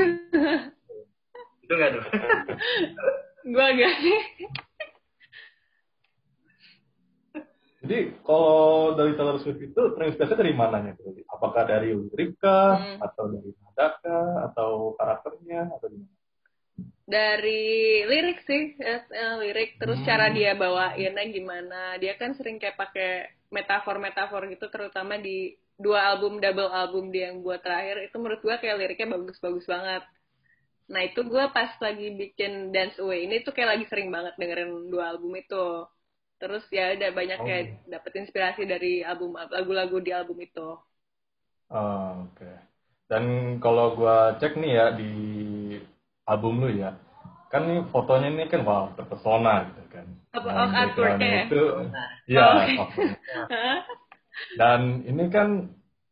Itu 1.66 1.72
enggak 1.74 1.90
tuh? 1.98 2.04
gue 3.52 3.66
enggak 3.74 3.94
sih. 3.98 4.18
Jadi 7.82 7.98
kalau 8.22 8.94
dari 8.98 9.14
Taylor 9.14 9.38
Swift 9.42 9.62
itu 9.62 9.82
terinspirasi 9.94 10.34
dari 10.34 10.54
mananya? 10.54 10.94
Apakah 11.30 11.66
dari 11.66 11.94
lirik 11.94 12.38
kah? 12.38 12.78
Hmm. 12.78 12.98
Atau 13.02 13.34
dari 13.34 13.50
nada 13.62 13.86
kah? 13.98 14.30
Atau 14.50 14.94
karakternya? 14.94 15.74
Atau 15.74 15.90
gimana? 15.90 16.14
dari 17.06 18.02
lirik 18.02 18.42
sih 18.42 18.74
lirik 19.38 19.78
terus 19.78 20.02
Hmm. 20.02 20.08
cara 20.10 20.26
dia 20.34 20.58
bawainnya 20.58 21.24
gimana 21.30 21.94
dia 22.02 22.18
kan 22.18 22.34
sering 22.34 22.58
kayak 22.58 22.74
pakai 22.74 23.30
metafor-metafor 23.54 24.42
gitu 24.50 24.66
terutama 24.66 25.14
di 25.14 25.54
dua 25.78 26.02
album 26.10 26.42
double 26.42 26.66
album 26.66 27.14
dia 27.14 27.30
yang 27.30 27.46
buat 27.46 27.62
terakhir 27.62 28.10
itu 28.10 28.16
menurut 28.18 28.42
gua 28.42 28.58
kayak 28.58 28.82
liriknya 28.82 29.14
bagus-bagus 29.14 29.70
banget 29.70 30.02
nah 30.92 31.00
itu 31.08 31.20
gua 31.32 31.44
pas 31.56 31.70
lagi 31.84 32.06
bikin 32.20 32.52
Dance 32.74 32.96
Away 33.02 33.18
ini 33.26 33.34
tuh 33.44 33.52
kayak 33.54 33.70
lagi 33.78 33.84
sering 33.90 34.08
banget 34.14 34.34
dengerin 34.40 34.70
dua 34.92 35.04
album 35.14 35.32
itu 35.42 35.64
terus 36.40 36.64
ya 36.76 36.82
ada 36.94 37.08
banyak 37.18 37.38
Oh. 37.38 37.46
kayak 37.48 37.64
dapet 37.92 38.12
inspirasi 38.22 38.62
dari 38.72 38.92
album 39.10 39.30
lagu-lagu 39.56 39.96
di 40.06 40.10
album 40.18 40.38
itu 40.48 40.68
Oh, 41.70 42.26
Oke. 42.30 42.50
Dan 43.10 43.24
kalau 43.62 43.94
gua 43.98 44.16
cek 44.40 44.52
nih 44.60 44.72
ya 44.78 44.86
di 44.98 45.10
album 46.26 46.54
lu 46.62 46.68
ya, 46.82 46.90
kan 47.52 47.62
nih 47.68 47.78
fotonya 47.92 48.28
ini 48.34 48.44
kan 48.52 48.62
wow 48.68 48.84
terpesona 48.98 49.52
gitu 49.70 49.82
kan. 49.94 50.06
Apa, 50.36 50.50
Dan 50.50 50.56
oh, 50.60 50.70
artworknya 50.82 51.28
backgroundnya 51.28 51.30
ya? 51.38 51.44
Itu, 51.46 51.62
ya. 52.36 52.48
Oh? 52.78 52.88
Dan 54.58 54.80
ini 55.10 55.24
kan 55.34 55.48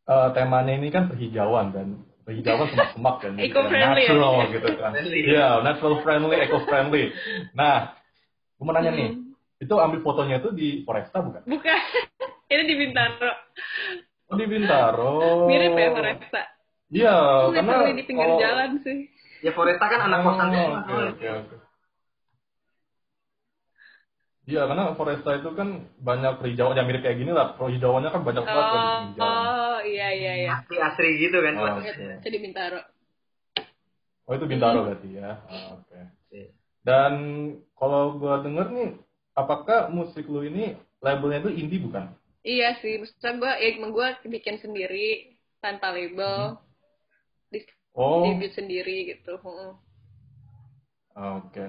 eh, 0.08 0.28
temanya 0.36 0.72
ini 0.78 0.88
kan 0.94 1.04
perhijauan 1.10 1.66
dan 1.76 1.88
perhijauan 2.24 2.66
semak-semak 2.68 3.14
kan. 3.18 3.30
kayak 3.34 3.46
Eco-friendly 3.46 4.00
ya? 4.00 4.08
Natural 4.10 4.34
gitu 4.48 4.68
kan. 4.74 4.90
Friendly. 4.90 5.18
Iya, 5.24 5.48
natural 5.60 5.94
friendly, 6.00 6.36
eco 6.38 6.58
friendly. 6.64 7.04
Nah, 7.52 7.92
gua 8.54 8.64
mau 8.64 8.72
nanya 8.72 8.90
nih, 8.90 9.08
Hmm. 9.12 9.36
itu 9.58 9.74
ambil 9.74 10.00
fotonya 10.00 10.36
itu 10.38 10.50
di 10.50 10.68
Foresta 10.82 11.20
bukan? 11.20 11.42
bukan 11.44 11.78
ini 12.52 12.62
di 12.64 12.74
Bintaro 12.76 13.32
Oh, 14.24 14.34
di 14.34 14.44
Bintaro. 14.44 15.44
mirip 15.44 15.72
ya 15.72 15.88
Foresta 15.90 16.42
Iya, 16.88 17.16
Itu 17.42 17.50
karena 17.54 17.90
di 17.90 18.04
pinggir 18.04 18.24
kalau- 18.26 18.40
jalan 18.40 18.70
sih. 18.80 18.98
Ya 19.40 19.52
Foresta 19.52 19.84
kan 19.84 20.00
anak 20.02 20.20
kosan 20.22 20.48
Oh. 20.48 20.68
Oke, 20.78 20.94
oke, 21.10 21.26
oke. 21.42 21.56
Iya, 24.44 24.68
karena 24.68 24.92
Foresta 24.92 25.30
itu 25.34 25.48
kan 25.52 25.68
banyak 25.98 26.36
perhijauan 26.36 26.76
yang 26.76 26.84
mirip 26.84 27.00
kayak 27.00 27.16
gini 27.16 27.32
lah. 27.32 27.56
Perhijauannya 27.56 28.10
kan 28.10 28.22
banyak 28.22 28.44
banget 28.44 28.64
kan 28.66 28.76
di 28.76 28.84
Oh, 28.84 29.00
jalan. 29.16 29.24
oh, 29.24 29.43
iya 30.14 30.32
iya 30.32 30.32
iya. 30.46 30.52
Asri-asri 30.62 31.10
gitu 31.18 31.38
kan. 31.42 31.54
Oh, 31.58 31.82
oke. 31.82 31.90
Itu 32.22 32.28
di 32.30 32.40
Bintaro. 32.40 32.80
Oh, 34.24 34.32
itu 34.32 34.46
Bintaro 34.48 34.88
berarti 34.88 35.08
ya. 35.20 35.30
Oh, 35.50 35.82
Oke. 35.82 36.00
Iya. 36.32 36.48
Dan 36.84 37.12
kalau 37.76 38.16
gua 38.16 38.40
denger 38.40 38.72
nih, 38.72 38.90
apakah 39.36 39.92
musik 39.92 40.24
lu 40.30 40.46
ini 40.46 40.78
labelnya 41.04 41.44
itu 41.44 41.50
indie 41.52 41.82
bukan? 41.82 42.08
Iya 42.44 42.76
sih, 42.84 43.00
maksudnya 43.00 43.40
gue, 43.40 43.52
ya 43.56 43.68
emang 43.72 43.96
gue 43.96 44.08
bikin 44.28 44.60
sendiri 44.60 45.32
tanpa 45.64 45.96
label, 45.96 46.60
Oh, 47.94 48.26
debut 48.26 48.50
sendiri 48.52 49.14
gitu. 49.14 49.38
Mm. 49.38 49.78
oke. 51.14 51.66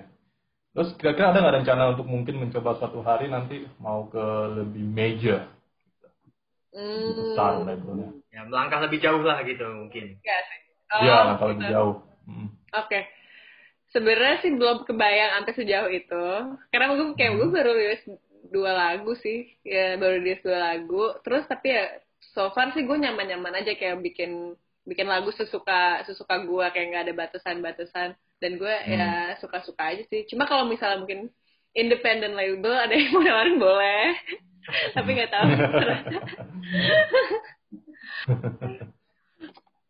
Terus 0.76 0.90
kira-kira 1.00 1.32
ada 1.32 1.40
nggak 1.40 1.56
rencana 1.62 1.84
untuk 1.96 2.10
mungkin 2.10 2.42
mencoba 2.42 2.82
suatu 2.82 3.00
hari 3.06 3.30
nanti 3.30 3.64
mau 3.78 4.10
ke 4.10 4.26
lebih 4.58 4.84
major, 4.90 5.46
lebih 6.76 7.14
besar 7.16 7.52
Hmm, 7.56 7.68
labelnya? 7.68 8.10
Ya 8.30 8.42
melangkah 8.44 8.80
lebih 8.84 9.00
jauh 9.00 9.24
lah 9.24 9.40
gitu 9.44 9.64
mungkin. 9.64 10.06
sih. 10.20 10.60
Iya, 11.00 11.14
Oh, 11.16 11.26
langkah 11.32 11.48
lebih 11.52 11.64
gitu. 11.64 11.74
jauh. 11.74 11.96
Mm. 12.28 12.48
Oke. 12.76 13.00
Sebenarnya 13.90 14.36
sih 14.44 14.52
belum 14.52 14.84
kebayang 14.84 15.32
sampai 15.40 15.54
sejauh 15.56 15.90
itu. 15.90 16.26
Karena 16.68 16.86
gue 16.92 17.16
kayak 17.16 17.32
gue 17.40 17.48
baru 17.48 17.72
rilis 17.72 18.04
dua 18.52 18.72
lagu 18.76 19.16
sih. 19.16 19.56
Ya 19.64 19.96
baru 19.96 20.20
rilis 20.20 20.44
dua 20.44 20.60
lagu. 20.60 21.16
Terus 21.24 21.48
tapi 21.48 21.72
ya 21.72 21.86
so 22.36 22.52
far 22.52 22.76
sih 22.76 22.84
gue 22.84 22.98
nyaman-nyaman 23.00 23.56
aja 23.64 23.72
kayak 23.74 24.04
bikin 24.04 24.54
bikin 24.84 25.08
lagu 25.08 25.32
sesuka 25.34 26.04
sesuka 26.06 26.44
gue 26.44 26.66
kayak 26.76 26.86
nggak 26.92 27.04
ada 27.10 27.14
batasan-batasan 27.16 28.10
dan 28.38 28.52
gue 28.60 28.76
ya 28.86 29.40
suka-suka 29.40 29.96
aja 29.96 30.04
sih. 30.12 30.28
Cuma 30.28 30.44
kalau 30.44 30.68
misalnya 30.68 31.00
mungkin 31.00 31.32
independent 31.72 32.36
label 32.36 32.76
ada 32.76 32.92
yang 32.94 33.16
mau 33.16 33.24
nawarin 33.24 33.58
boleh. 33.58 34.06
Tapi 34.94 35.10
nggak 35.14 35.32
tahu. 35.32 35.50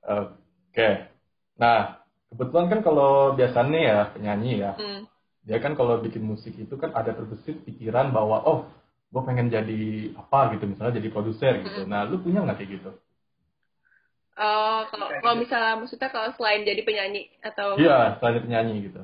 Oke. 0.06 0.90
Nah, 1.56 1.78
kebetulan 2.30 2.68
kan 2.68 2.80
kalau 2.84 3.34
biasanya 3.34 3.80
ya 3.80 4.00
penyanyi 4.12 4.52
ya, 4.62 4.72
Hmm. 4.76 5.08
dia 5.48 5.58
kan 5.64 5.74
kalau 5.74 6.04
bikin 6.04 6.24
musik 6.26 6.54
itu 6.60 6.76
kan 6.76 6.92
ada 6.92 7.16
terbesit 7.16 7.64
pikiran 7.64 8.12
bahwa 8.12 8.44
oh, 8.44 8.60
gue 9.10 9.22
pengen 9.24 9.48
jadi 9.48 10.12
apa 10.20 10.52
gitu, 10.58 10.68
misalnya 10.68 11.00
jadi 11.00 11.10
produser 11.10 11.54
gitu. 11.64 11.88
Nah, 11.88 12.04
lu 12.04 12.20
punya 12.20 12.44
nggak 12.44 12.58
kayak 12.60 12.72
gitu? 12.82 12.92
Oh, 14.36 14.84
kalau 14.92 15.08
kalau 15.24 15.36
misalnya 15.40 15.80
maksudnya 15.80 16.12
kalau 16.12 16.28
selain 16.36 16.68
jadi 16.68 16.84
penyanyi 16.84 17.32
atau 17.40 17.80
Iya, 17.80 18.20
selain 18.20 18.44
penyanyi 18.44 18.92
gitu. 18.92 19.00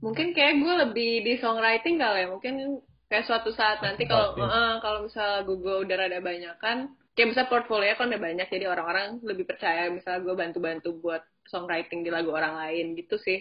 mungkin 0.00 0.32
kayak 0.32 0.64
gue 0.64 0.74
lebih 0.88 1.12
di 1.28 1.32
songwriting 1.38 2.00
kali 2.00 2.24
ya 2.24 2.28
mungkin 2.32 2.80
kayak 3.10 3.24
suatu 3.28 3.50
saat 3.58 3.78
nanti 3.86 4.02
kalau 4.10 4.28
eh, 4.38 4.74
kalau 4.84 4.98
misalnya 5.06 5.40
Google 5.48 5.78
udah 5.84 5.96
rada 6.00 6.20
banyak 6.30 6.54
kan 6.64 6.78
kayak 7.14 7.28
misalnya 7.30 7.52
portfolio 7.52 7.92
kan 7.98 8.06
udah 8.10 8.22
banyak 8.28 8.46
jadi 8.54 8.66
orang-orang 8.72 9.08
lebih 9.30 9.44
percaya 9.50 9.82
misalnya 9.96 10.20
gue 10.26 10.34
bantu-bantu 10.42 10.88
buat 11.04 11.22
songwriting 11.52 12.00
di 12.06 12.10
lagu 12.16 12.30
orang 12.38 12.54
lain 12.62 12.86
gitu 13.00 13.16
sih 13.26 13.38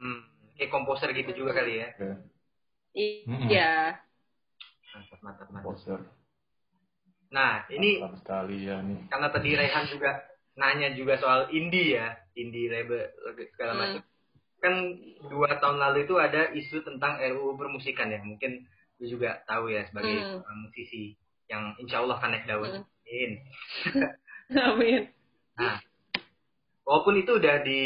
Hmm, 0.00 0.18
kayak 0.58 0.70
komposer 0.74 1.08
gitu 1.18 1.30
juga 1.38 1.52
kali 1.58 1.72
ya. 1.80 1.88
Iya 2.94 3.64
Mantap, 4.94 5.18
mantap, 5.24 5.48
mantap. 5.52 5.64
Poster. 5.64 6.00
Nah, 7.32 7.64
ini 7.72 7.90
Mantap 7.96 8.20
sekali 8.20 8.56
ya 8.68 8.76
nih. 8.84 9.00
karena 9.10 9.28
tadi 9.32 9.50
Rehan 9.56 9.84
juga 9.88 10.10
nanya 10.60 10.88
juga 10.92 11.14
soal 11.16 11.48
indie 11.58 11.96
ya, 11.96 12.12
indie 12.36 12.68
label 12.68 13.08
segala 13.56 13.72
Hmm. 13.72 13.80
macam. 13.80 14.00
Kan 14.62 14.74
dua 15.32 15.50
tahun 15.62 15.78
lalu 15.80 15.98
itu 16.06 16.14
ada 16.20 16.42
isu 16.52 16.78
tentang 16.84 17.18
RUU 17.20 17.56
permusikan 17.60 18.08
ya, 18.12 18.20
mungkin 18.20 18.52
lu 19.02 19.18
juga 19.18 19.42
tahu 19.50 19.74
ya 19.74 19.82
sebagai 19.90 20.14
Hmm. 20.14 20.38
uh, 20.46 20.56
musisi 20.62 21.18
yang 21.50 21.74
insya 21.82 22.06
Allah 22.06 22.22
akan 22.22 22.30
naik 22.30 22.46
daun. 22.46 22.70
Hmm. 22.70 22.86
Amin. 22.86 23.30
amin 24.70 25.02
Nah, 25.58 25.76
walaupun 26.86 27.20
itu 27.20 27.36
udah 27.36 27.60
di 27.60 27.82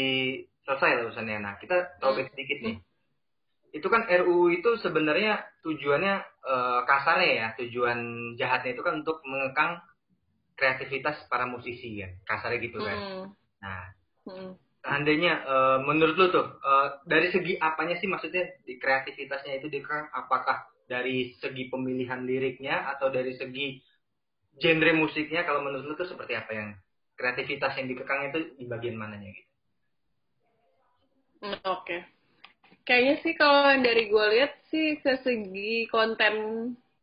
selesai 0.63 0.99
lah 0.99 1.03
urusannya. 1.09 1.37
Nah, 1.43 1.53
kita 1.59 1.99
throwback 1.99 2.31
sedikit 2.31 2.63
nih. 2.63 2.77
Itu 3.75 3.91
kan 3.91 4.07
RUU 4.07 4.55
itu 4.55 4.79
sebenarnya 4.79 5.43
tujuannya 5.67 6.15
eh, 6.23 6.79
kasarnya 6.87 7.31
ya, 7.35 7.47
tujuan 7.59 7.99
jahatnya 8.39 8.71
itu 8.71 8.81
kan 8.83 9.03
untuk 9.03 9.19
mengekang 9.27 9.83
kreativitas 10.57 11.27
para 11.27 11.45
musisi 11.45 11.99
kan, 11.99 12.11
kasarnya 12.25 12.59
gitu 12.63 12.79
kan. 12.79 12.97
Mm, 12.97 13.25
Nah, 13.57 13.83
mm. 14.31 14.51
seandainya 14.81 15.33
eh, 15.43 15.77
menurut 15.83 16.15
lu 16.15 16.27
tuh 16.31 16.47
eh, 16.63 16.87
dari 17.03 17.27
segi 17.35 17.59
apanya 17.59 17.99
sih 17.99 18.07
maksudnya 18.07 18.47
di 18.63 18.79
kreativitasnya 18.79 19.59
itu 19.59 19.67
dikekang 19.67 20.07
apakah 20.15 20.71
dari 20.91 21.35
segi 21.41 21.63
pemilihan 21.71 22.21
liriknya 22.29 22.75
atau 22.95 23.07
dari 23.17 23.33
segi 23.39 23.65
genre 24.61 24.91
musiknya 25.01 25.41
kalau 25.47 25.61
menurut 25.65 25.85
lu 25.87 25.93
tuh 26.01 26.09
seperti 26.11 26.33
apa 26.41 26.51
yang 26.59 26.69
kreativitas 27.19 27.73
yang 27.77 27.87
dikekang 27.91 28.21
itu 28.29 28.39
di 28.59 28.65
bagian 28.71 28.97
mananya 29.01 29.29
gitu 29.37 29.49
Hmm, 31.41 31.57
Oke. 31.69 31.97
Kayaknya 32.87 33.15
sih 33.23 33.33
kalau 33.41 33.63
dari 33.87 34.03
gue 34.11 34.25
lihat 34.33 34.51
sih 34.71 34.87
sesegi 35.03 35.87
konten 35.91 36.33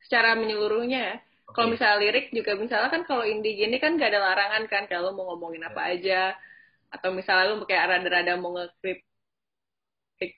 secara 0.04 0.34
menyeluruhnya 0.40 1.00
ya. 1.12 1.16
Kalau 1.54 1.68
Oke. 1.68 1.74
misalnya 1.74 1.98
lirik 2.02 2.26
juga 2.34 2.52
misalnya 2.58 2.90
kan 2.94 3.02
kalau 3.08 3.24
indie 3.32 3.54
gini 3.60 3.76
kan 3.82 3.94
gak 4.00 4.10
ada 4.12 4.20
larangan 4.26 4.64
kan 4.72 4.84
kalau 4.92 5.10
mau 5.16 5.24
ngomongin 5.32 5.62
apa 5.70 5.80
aja 5.94 6.34
atau 6.94 7.10
misalnya 7.14 7.54
lu 7.54 7.62
kayak 7.68 7.86
rada-rada 7.90 8.34
mau 8.42 8.52
ngekritik 8.56 9.02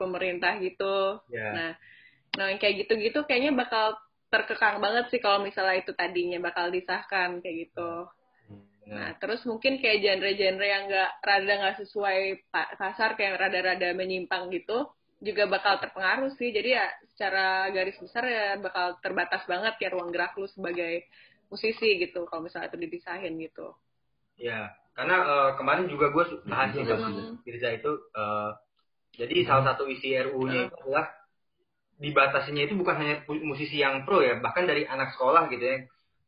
pemerintah 0.00 0.52
gitu. 0.60 1.20
ya 1.30 1.52
Nah, 1.54 1.70
nah 2.36 2.46
yang 2.52 2.60
kayak 2.60 2.84
gitu-gitu 2.84 3.24
kayaknya 3.24 3.52
bakal 3.56 3.96
terkekang 4.28 4.78
banget 4.84 5.08
sih 5.08 5.20
kalau 5.22 5.40
misalnya 5.40 5.80
itu 5.80 5.92
tadinya 5.96 6.38
bakal 6.42 6.68
disahkan 6.68 7.40
kayak 7.40 7.68
gitu. 7.70 8.10
Nah, 8.86 9.18
terus 9.18 9.42
mungkin 9.42 9.82
kayak 9.82 9.98
genre-genre 9.98 10.62
yang 10.62 10.86
nggak 10.86 11.10
rada 11.26 11.52
nggak 11.58 11.76
sesuai 11.82 12.18
pa- 12.54 12.70
pasar 12.78 13.18
kayak 13.18 13.34
rada-rada 13.42 13.90
menyimpang 13.98 14.46
gitu 14.54 14.86
juga 15.18 15.48
bakal 15.50 15.82
terpengaruh 15.82 16.30
sih. 16.38 16.54
Jadi 16.54 16.76
ya 16.76 16.86
secara 17.14 17.66
garis 17.74 17.98
besar 17.98 18.22
ya 18.28 18.54
bakal 18.62 18.94
terbatas 19.02 19.42
banget 19.50 19.74
ya 19.82 19.88
ruang 19.90 20.14
gerak 20.14 20.38
lu 20.38 20.46
sebagai 20.46 21.02
musisi 21.50 21.98
gitu 21.98 22.26
kalau 22.30 22.46
misalnya 22.46 22.70
itu 22.70 22.78
dipisahin 22.78 23.34
gitu. 23.42 23.74
ya 24.36 24.68
karena 24.92 25.16
eh, 25.24 25.50
kemarin 25.56 25.86
juga 25.88 26.12
gue 26.12 26.24
bahas 26.44 26.68
Iya, 26.76 26.84
iya. 26.84 26.96
sama 27.00 27.08
Firza 27.40 27.68
itu 27.72 27.90
eh, 28.12 28.50
jadi 29.16 29.36
salah 29.48 29.64
satu 29.72 29.88
isi 29.88 30.12
RUU-nya 30.12 30.60
Hmm. 30.60 30.68
itu 30.68 30.76
adalah 30.84 31.06
dibatasinya 31.96 32.68
itu 32.68 32.76
bukan 32.76 32.96
hanya 33.00 33.16
musisi 33.28 33.80
yang 33.80 34.04
pro 34.04 34.20
ya 34.20 34.36
bahkan 34.40 34.68
dari 34.68 34.84
anak 34.84 35.16
sekolah 35.16 35.48
gitu 35.52 35.64
ya. 35.64 35.78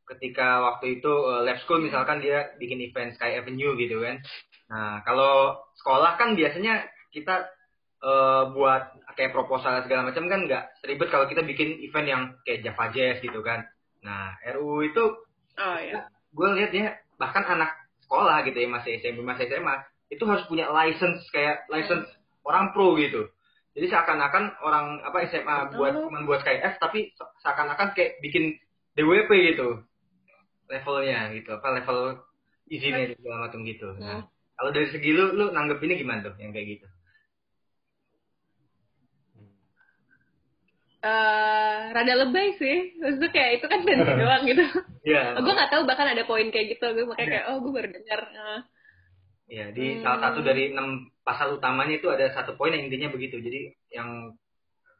Ketika 0.09 0.65
waktu 0.65 1.01
itu 1.01 1.13
eh, 1.13 1.41
lab 1.45 1.59
school 1.65 1.85
misalkan 1.85 2.25
dia 2.25 2.53
bikin 2.57 2.81
event 2.81 3.13
Sky 3.17 3.37
Avenue 3.37 3.77
gitu 3.77 4.01
kan. 4.01 4.25
Nah 4.73 5.05
kalau 5.05 5.61
sekolah 5.77 6.17
kan 6.17 6.33
biasanya 6.33 6.89
kita 7.13 7.45
eh, 8.01 8.43
buat 8.57 8.97
kayak 9.19 9.35
proposal 9.37 9.85
segala 9.85 10.09
macam 10.09 10.25
kan 10.31 10.47
nggak 10.49 10.65
seribet 10.81 11.09
kalau 11.13 11.29
kita 11.29 11.45
bikin 11.45 11.77
event 11.85 12.09
yang 12.09 12.23
kayak 12.47 12.65
Java 12.65 12.85
Jazz 12.95 13.21
gitu 13.21 13.45
kan. 13.45 13.69
Nah 14.01 14.33
RUU 14.57 14.89
itu 14.89 15.05
Oh 15.59 15.77
ya. 15.83 16.07
gue 16.31 16.49
lihat 16.55 16.71
ya 16.71 16.95
bahkan 17.19 17.43
anak 17.43 17.75
sekolah 18.07 18.47
gitu 18.47 18.63
ya 18.63 18.69
masih 18.71 19.03
SMP 19.03 19.27
masih 19.27 19.51
SMA 19.51 19.75
itu 20.09 20.23
harus 20.25 20.47
punya 20.49 20.71
license 20.71 21.27
kayak 21.35 21.67
license 21.69 22.07
orang 22.47 22.71
pro 22.73 22.95
gitu 22.97 23.27
jadi 23.79 23.87
seakan-akan 23.89 24.59
orang 24.59 24.87
apa 25.01 25.23
SMA 25.25 25.57
buat 25.73 25.95
Oh. 25.95 26.05
cuman 26.05 26.27
buat 26.27 26.43
KF 26.43 26.77
tapi 26.77 27.11
se- 27.11 27.33
seakan-akan 27.39 27.95
kayak 27.95 28.19
bikin 28.19 28.59
DWP 28.93 29.31
gitu 29.49 29.87
levelnya 30.67 31.31
gitu 31.33 31.55
apa 31.55 31.69
level 31.73 32.19
izinnya 32.67 33.15
segala 33.15 33.47
macam 33.47 33.63
gitu 33.63 33.89
nah 33.97 34.21
Hmm. 34.21 34.27
kalau 34.55 34.71
dari 34.71 34.87
segi 34.87 35.11
lu 35.11 35.33
lu 35.33 35.49
nanggepinnya 35.49 35.97
gimana 35.97 36.21
tuh 36.23 36.35
yang 36.37 36.51
kayak 36.51 36.77
gitu 36.77 36.87
Eh, 40.99 41.81
rada 41.95 42.15
lebay 42.17 42.59
sih. 42.59 42.99
Maksudnya 42.99 43.31
kayak 43.31 43.51
itu 43.63 43.67
kan 43.71 43.81
band 43.87 44.03
doang 44.03 44.43
gitu. 44.45 44.65
Iya. 45.07 45.39
gue 45.39 45.53
nggak 45.55 45.71
tahu 45.71 45.83
bahkan 45.87 46.11
ada 46.11 46.27
poin 46.27 46.51
kayak 46.51 46.75
gitu. 46.75 46.85
Gue 46.91 47.07
makanya 47.07 47.29
kayak 47.31 47.45
oh 47.49 47.63
gue 47.63 47.71
baru 47.71 47.89
dengar. 47.89 48.21
Eh, 48.27 48.59
Iya, 49.49 49.73
di 49.73 49.97
Hmm. 49.97 50.01
salah 50.05 50.21
satu 50.29 50.45
dari 50.45 50.77
enam 50.77 51.09
pasal 51.25 51.57
utamanya 51.57 51.97
itu 51.97 52.09
ada 52.13 52.29
satu 52.37 52.53
poin 52.55 52.69
yang 52.77 52.85
intinya 52.85 53.09
begitu. 53.09 53.41
Jadi 53.41 53.73
yang 53.89 54.37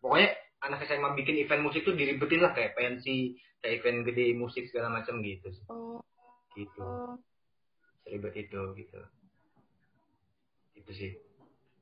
pokoknya 0.01 0.33
anak 0.65 0.89
SMA 0.89 1.13
bikin 1.21 1.37
event 1.45 1.63
musik 1.63 1.85
tuh 1.85 1.93
diribetin 1.93 2.41
lah 2.41 2.57
kayak 2.57 2.73
pensi, 2.73 3.37
kayak 3.61 3.85
event 3.85 4.09
gede 4.09 4.33
musik 4.33 4.65
segala 4.73 4.89
macam 4.89 5.21
gitu. 5.21 5.53
oh, 5.69 6.01
Gitu. 6.57 6.81
oh. 6.81 7.21
Ribet 8.09 8.49
itu 8.49 8.61
gitu. 8.73 9.01
Itu 10.81 10.93
sih. 10.97 11.13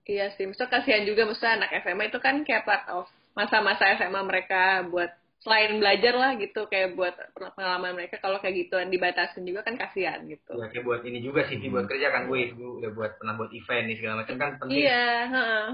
Iya 0.07 0.35
sih, 0.35 0.47
maksudnya 0.47 0.71
kasihan 0.71 1.03
juga 1.07 1.27
maksudnya 1.27 1.63
anak 1.63 1.71
SMA 1.83 2.11
itu 2.11 2.19
kan 2.19 2.43
kayak 2.43 2.67
part 2.67 2.87
of 2.91 3.07
masa-masa 3.35 3.95
SMA 3.95 4.23
mereka 4.23 4.83
buat 4.87 5.11
selain 5.41 5.79
belajar 5.79 6.15
lah 6.17 6.35
gitu 6.41 6.67
kayak 6.67 6.97
buat 6.99 7.15
pengalaman 7.37 7.95
mereka 7.95 8.19
kalau 8.19 8.41
kayak 8.43 8.67
gituan 8.67 8.89
dibatasin 8.91 9.47
juga 9.47 9.63
kan 9.63 9.77
kasihan 9.79 10.25
gitu. 10.27 10.57
Ya 10.57 10.67
kayak 10.73 10.85
buat 10.85 11.03
ini 11.05 11.19
juga 11.23 11.47
sih, 11.47 11.61
buat 11.69 11.87
kerja 11.87 12.11
kan 12.11 12.27
gue 12.27 12.57
gue 12.57 12.71
udah 12.83 12.91
buat 12.97 13.13
pernah 13.21 13.35
buat 13.39 13.53
event 13.53 13.85
nih 13.87 13.97
segala 14.01 14.15
macam 14.25 14.35
kan 14.41 14.51
penting. 14.59 14.83
Iya, 14.83 15.07
heeh. 15.31 15.67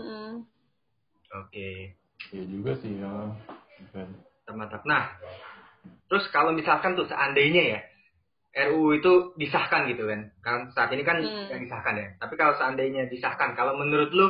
Hmm. 0.00 0.32
Oke. 1.30 1.94
Iya 2.34 2.44
juga 2.48 2.72
sih 2.80 2.92
ya. 2.98 3.12
Event. 3.80 4.12
mantap. 4.50 4.82
Nah, 4.82 5.14
terus 6.10 6.26
kalau 6.34 6.50
misalkan 6.50 6.98
tuh 6.98 7.06
seandainya 7.06 7.78
ya 7.78 7.80
RUU 8.66 8.98
itu 8.98 9.12
disahkan 9.38 9.86
gitu 9.86 10.10
kan, 10.10 10.26
kan 10.42 10.74
saat 10.74 10.90
ini 10.90 11.06
kan 11.06 11.22
Hmm. 11.22 11.46
yang 11.54 11.62
disahkan 11.62 11.94
ya. 11.94 12.08
Tapi 12.18 12.34
kalau 12.34 12.58
seandainya 12.58 13.06
disahkan, 13.06 13.54
kalau 13.54 13.78
menurut 13.78 14.10
lu 14.10 14.26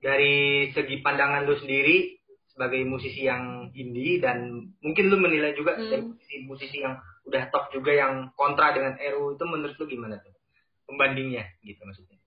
dari 0.00 0.66
segi 0.72 1.04
pandangan 1.04 1.44
lu 1.44 1.52
sendiri 1.60 2.21
sebagai 2.52 2.84
musisi 2.84 3.24
yang 3.24 3.72
indie 3.72 4.20
dan 4.20 4.68
mungkin 4.84 5.08
lu 5.08 5.16
menilai 5.16 5.56
juga 5.56 5.80
Hmm. 5.80 5.88
dari 5.88 6.04
musisi-musisi 6.04 6.84
yang 6.84 7.00
udah 7.24 7.48
top 7.48 7.72
juga 7.72 7.96
yang 7.96 8.28
kontra 8.36 8.76
dengan 8.76 8.94
RUU 9.00 9.40
itu 9.40 9.44
menurut 9.48 9.74
lu 9.80 9.86
gimana 9.88 10.20
tuh 10.20 10.36
pembandingnya 10.84 11.48
gitu 11.64 11.80
maksudnya? 11.82 12.20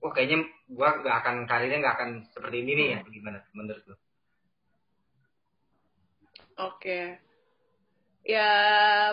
Wah 0.00 0.10
kayaknya 0.16 0.48
gua 0.72 0.98
nggak 1.04 1.16
akan 1.22 1.36
karirnya 1.46 1.78
nggak 1.84 1.96
akan 2.00 2.10
seperti 2.32 2.56
ini 2.64 2.72
nih 2.74 2.86
ya, 2.96 2.98
gimana 3.06 3.38
menurut 3.52 3.84
lu? 3.86 3.96
Oke. 6.58 7.20
Ya, 8.22 8.50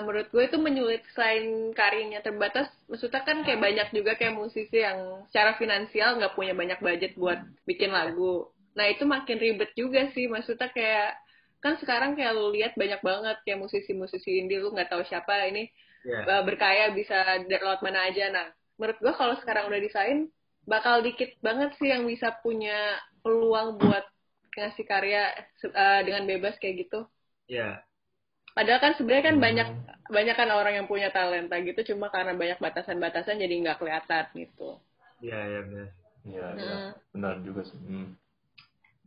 menurut 0.05 0.29
gue 0.29 0.43
itu 0.45 0.57
menyulit 0.61 1.01
selain 1.17 1.73
karirnya 1.73 2.21
terbatas. 2.21 2.69
Maksudnya 2.85 3.25
kan 3.25 3.41
kayak 3.41 3.57
banyak 3.57 3.87
juga 3.89 4.13
kayak 4.13 4.37
musisi 4.37 4.85
yang 4.85 5.25
secara 5.33 5.57
finansial 5.57 6.21
nggak 6.21 6.37
punya 6.37 6.53
banyak 6.53 6.77
budget 6.77 7.17
buat 7.17 7.41
bikin 7.65 7.89
lagu. 7.89 8.53
Nah, 8.79 8.87
itu 8.87 9.03
makin 9.03 9.35
ribet 9.35 9.75
juga 9.75 10.07
sih. 10.15 10.31
Maksudnya 10.31 10.71
kayak, 10.71 11.19
kan 11.59 11.75
sekarang 11.83 12.15
kayak 12.15 12.31
lu 12.31 12.55
lihat 12.55 12.79
banyak 12.79 13.03
banget 13.03 13.37
kayak 13.43 13.59
musisi-musisi 13.59 14.39
indie, 14.39 14.63
lu 14.63 14.71
nggak 14.71 14.87
tahu 14.87 15.03
siapa 15.03 15.51
ini 15.51 15.67
Ya. 16.07 16.23
uh, 16.23 16.43
berkaya 16.47 16.95
bisa 16.95 17.43
dari 17.43 17.59
lewat 17.59 17.83
mana 17.83 18.07
aja. 18.07 18.31
Nah, 18.31 18.47
menurut 18.79 18.97
gue 19.03 19.13
kalau 19.19 19.35
sekarang 19.43 19.67
udah 19.67 19.83
desain, 19.83 20.31
bakal 20.63 21.03
dikit 21.03 21.35
banget 21.43 21.75
sih 21.75 21.91
yang 21.91 22.07
bisa 22.07 22.31
punya 22.39 22.95
peluang 23.19 23.75
buat 23.75 24.07
ngasih 24.55 24.87
karya 24.87 25.27
uh, 25.75 26.01
dengan 26.07 26.23
bebas 26.23 26.55
kayak 26.63 26.87
gitu. 26.87 27.03
Ya. 27.51 27.83
Padahal 28.55 28.79
kan 28.79 28.93
sebenarnya 28.95 29.25
kan 29.27 29.35
Hmm. 29.35 29.43
banyak 29.43 29.67
banyak 30.09 30.35
kan 30.39 30.49
orang 30.55 30.73
yang 30.79 30.87
punya 30.87 31.11
talenta 31.11 31.59
gitu, 31.59 31.93
cuma 31.93 32.07
karena 32.09 32.31
banyak 32.33 32.63
batasan-batasan 32.63 33.43
jadi 33.43 33.55
nggak 33.59 33.77
kelihatan 33.83 34.23
gitu. 34.39 34.79
Ya, 35.19 35.39
ya 35.43 35.59
benar. 35.67 35.87
Iya, 36.23 36.45
iya. 36.55 36.75
Hmm. 36.75 36.91
Benar 37.11 37.33
juga 37.43 37.61
sih. 37.67 37.75
Hmm. 37.75 38.15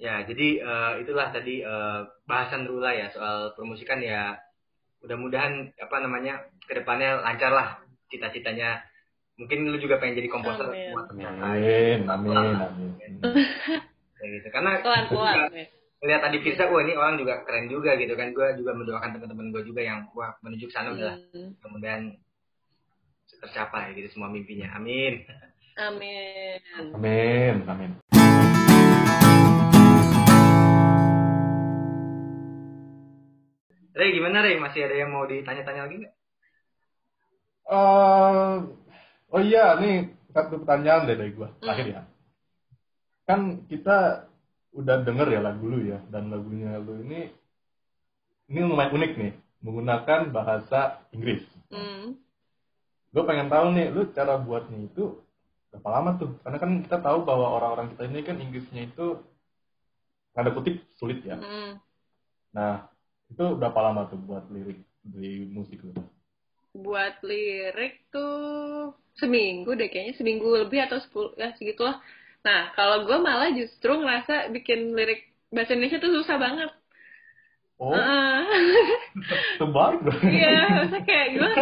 Ya, 0.03 0.27
jadi 0.27 0.49
eh, 0.59 0.93
itulah 1.07 1.31
tadi 1.31 1.63
eh, 1.63 2.01
bahasan 2.27 2.67
Rula 2.67 2.91
ya 2.91 3.07
soal 3.15 3.55
permusikan 3.55 4.03
ya. 4.03 4.35
Mudah-mudahan 4.99 5.71
apa 5.79 5.97
namanya 6.03 6.43
ke 6.67 6.75
depannya 6.75 7.23
lancar 7.23 7.55
lah 7.55 7.79
cita-citanya. 8.11 8.83
Mungkin 9.39 9.63
lu 9.67 9.79
juga 9.79 10.03
pengen 10.03 10.19
jadi 10.19 10.29
komposer 10.31 10.67
Amin. 10.71 10.95
Amin, 11.23 11.99
amin, 12.07 12.35
amin. 12.59 12.91
Kayak 14.19 14.31
gitu. 14.39 14.49
Karena 14.51 14.83
Pelan-pelan. 14.83 15.35
juga 15.39 15.49
lihat 16.03 16.21
tadi 16.23 16.37
Firsa, 16.43 16.67
wah 16.67 16.83
ini 16.83 16.99
orang 16.99 17.15
juga 17.15 17.47
keren 17.47 17.71
juga 17.71 17.95
gitu 17.95 18.15
kan. 18.19 18.35
Gue 18.35 18.59
juga 18.59 18.75
mendoakan 18.75 19.11
teman-teman 19.15 19.55
gue 19.55 19.63
juga 19.63 19.87
yang 19.87 20.11
wah 20.19 20.35
menuju 20.43 20.67
ke 20.67 20.75
sana 20.75 20.95
udah 20.95 21.15
Hmm. 21.31 21.55
mudah-mudahan 21.63 22.03
tercapai 23.39 23.95
gitu 23.95 24.19
semua 24.19 24.31
mimpinya. 24.31 24.71
Amin. 24.75 25.23
Amin. 25.79 26.59
Amin, 26.95 27.55
amin. 27.67 28.12
Rey 33.93 34.11
gimana 34.17 34.41
Rey? 34.41 34.57
Masih 34.57 34.89
ada 34.89 34.97
yang 34.97 35.13
mau 35.13 35.25
ditanya-tanya 35.29 35.89
lagi 35.89 35.97
nggak? 36.03 36.15
Eh, 37.73 38.57
oh 39.31 39.43
iya, 39.43 39.79
nih 39.79 40.13
satu 40.33 40.65
pertanyaan 40.65 41.09
deh 41.09 41.17
dari 41.17 41.33
gua 41.37 41.53
terakhir 41.61 41.87
ya. 41.89 42.03
Kan 43.29 43.69
kita 43.69 44.29
udah 44.73 45.05
denger 45.05 45.29
ya 45.37 45.41
lagu 45.45 45.69
lu 45.69 45.85
ya, 45.85 46.01
dan 46.09 46.33
lagunya 46.33 46.81
lu 46.81 47.05
ini 47.05 47.29
ini 48.49 48.61
lumayan 48.65 48.93
unik 48.93 49.13
nih, 49.17 49.33
menggunakan 49.65 50.21
bahasa 50.33 51.05
Inggris. 51.13 51.45
Hmm. 51.73 52.21
gue 53.13 53.25
pengen 53.29 53.53
tahu 53.53 53.77
nih, 53.77 53.93
lu 53.93 54.09
cara 54.17 54.41
buatnya 54.41 54.89
itu 54.89 55.21
berapa 55.69 55.89
lama 55.89 56.17
tuh? 56.17 56.37
Karena 56.41 56.57
kan 56.57 56.71
kita 56.81 56.97
tahu 57.01 57.29
bahwa 57.29 57.61
orang-orang 57.61 57.93
kita 57.93 58.09
ini 58.09 58.21
kan 58.25 58.37
Inggrisnya 58.41 58.89
itu 58.89 59.21
tanda 60.33 60.53
kutip 60.53 60.81
sulit 60.97 61.21
ya. 61.25 61.37
Mm. 61.37 61.77
Nah, 62.57 62.92
itu 63.33 63.45
berapa 63.57 63.79
lama 63.81 64.13
tuh 64.13 64.21
buat 64.21 64.45
lirik 64.53 64.85
di 65.03 65.49
musik 65.49 65.81
lu? 65.81 65.97
buat 66.73 67.21
lirik 67.21 68.09
tuh 68.13 68.97
seminggu 69.21 69.77
deh 69.77 69.93
kayaknya 69.93 70.17
seminggu 70.17 70.49
lebih 70.57 70.89
atau 70.89 70.99
sepuluh 71.01 71.33
ya 71.37 71.53
segitulah 71.57 72.01
nah 72.45 72.73
kalau 72.77 73.05
gue 73.05 73.19
malah 73.21 73.53
justru 73.53 73.93
ngerasa 73.93 74.49
bikin 74.53 74.97
lirik 74.97 75.29
bahasa 75.53 75.77
Indonesia 75.77 76.01
tuh 76.01 76.13
susah 76.21 76.37
banget 76.41 76.71
Oh, 77.83 77.91
dong. 80.07 80.23
Iya, 80.23 80.87
susah 80.87 81.03
kayak 81.03 81.35
gimana? 81.35 81.55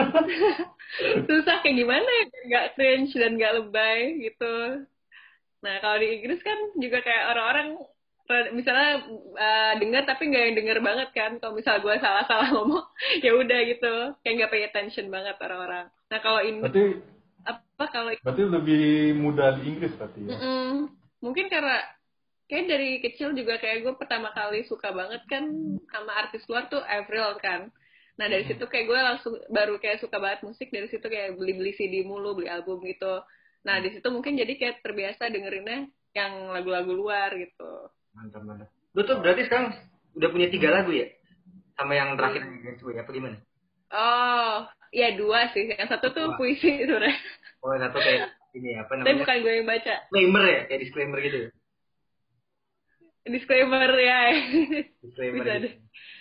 susah 1.32 1.64
kayak 1.64 1.76
gimana 1.80 2.04
ya? 2.04 2.24
Gak 2.44 2.66
cringe 2.76 3.16
dan 3.16 3.40
gak 3.40 3.56
lebay 3.56 4.28
gitu. 4.28 4.84
Nah, 5.64 5.74
kalau 5.80 5.96
di 5.96 6.20
Inggris 6.20 6.44
kan 6.44 6.76
juga 6.76 7.00
kayak 7.00 7.24
orang-orang 7.32 7.80
misalnya 8.54 8.90
uh, 9.34 9.72
dengar 9.78 10.02
tapi 10.06 10.30
nggak 10.30 10.44
yang 10.50 10.56
denger 10.56 10.78
banget 10.80 11.08
kan. 11.10 11.32
Kalau 11.42 11.54
misal 11.56 11.82
gue 11.82 11.94
salah-salah 11.98 12.48
ngomong, 12.56 12.86
ya 13.24 13.34
udah 13.34 13.60
gitu. 13.66 13.94
Kayak 14.22 14.34
nggak 14.36 14.50
pay 14.52 14.62
attention 14.66 15.06
banget 15.10 15.36
orang-orang. 15.42 15.86
Nah, 16.10 16.18
kalau 16.18 16.40
ini 16.42 16.58
Berarti 16.62 16.84
apa 17.40 17.84
kalau 17.88 18.12
berarti 18.20 18.44
lebih 18.44 18.84
mudah 19.16 19.56
di 19.56 19.62
Inggris 19.72 19.96
berarti 19.96 20.28
ya. 20.28 20.36
Mm-mm. 20.36 20.92
mungkin 21.24 21.48
karena 21.48 21.80
kayak 22.50 22.66
dari 22.68 22.90
kecil 23.00 23.32
juga 23.32 23.56
kayak 23.56 23.86
gue 23.86 23.94
pertama 23.96 24.34
kali 24.36 24.66
suka 24.68 24.92
banget 24.92 25.22
kan 25.30 25.48
sama 25.88 26.12
artis 26.20 26.44
luar 26.50 26.68
tuh 26.68 26.82
Avril 26.84 27.38
kan. 27.40 27.72
Nah 28.20 28.26
dari 28.28 28.44
situ 28.44 28.60
kayak 28.68 28.84
gue 28.84 28.98
langsung 29.00 29.32
baru 29.48 29.80
kayak 29.80 30.04
suka 30.04 30.20
banget 30.20 30.44
musik 30.44 30.68
dari 30.68 30.90
situ 30.92 31.06
kayak 31.06 31.40
beli-beli 31.40 31.72
CD 31.72 32.04
mulu, 32.04 32.36
beli 32.36 32.52
album 32.52 32.84
gitu. 32.84 33.24
Nah 33.64 33.80
di 33.80 33.94
situ 33.94 34.04
mungkin 34.12 34.36
jadi 34.36 34.52
kayak 34.58 34.84
terbiasa 34.84 35.32
dengerinnya 35.32 35.88
yang 36.12 36.50
lagu-lagu 36.50 36.92
luar 36.92 37.32
gitu. 37.38 37.88
Mantap 38.12 38.42
mantap. 38.42 38.68
Lu 38.92 39.02
tuh 39.02 39.16
berarti 39.18 39.46
sekarang 39.46 39.74
udah 40.14 40.28
punya 40.28 40.48
tiga 40.48 40.68
lagu 40.70 40.90
ya? 40.90 41.06
Sama 41.74 41.94
yang 41.94 42.14
terakhir 42.14 42.42
yang 42.44 42.76
gue 42.76 42.92
apa 42.94 43.10
gimana? 43.10 43.36
Oh, 43.90 44.54
ya 44.90 45.14
dua 45.14 45.50
sih. 45.50 45.70
Yang 45.70 45.88
satu 45.90 46.10
tuh 46.10 46.26
Dua. 46.28 46.36
puisi 46.36 46.70
sebenarnya. 46.78 47.16
Oh 47.60 47.74
satu 47.74 47.98
kayak 47.98 48.28
ini 48.52 48.74
apa 48.74 48.90
Tapi 48.90 48.98
namanya? 49.00 49.18
bukan 49.20 49.36
gue 49.40 49.52
yang 49.54 49.66
baca. 49.66 49.94
Disclaimer 50.02 50.44
ya, 50.44 50.60
kayak 50.66 50.80
disclaimer 50.80 51.18
gitu. 51.20 51.38
ya? 51.38 51.48
Disclaimer 53.22 53.90
ya. 53.94 54.20
Disclaimer. 55.00 55.36
Bisa 55.38 55.52
gitu. 55.52 55.64
deh. 55.64 55.74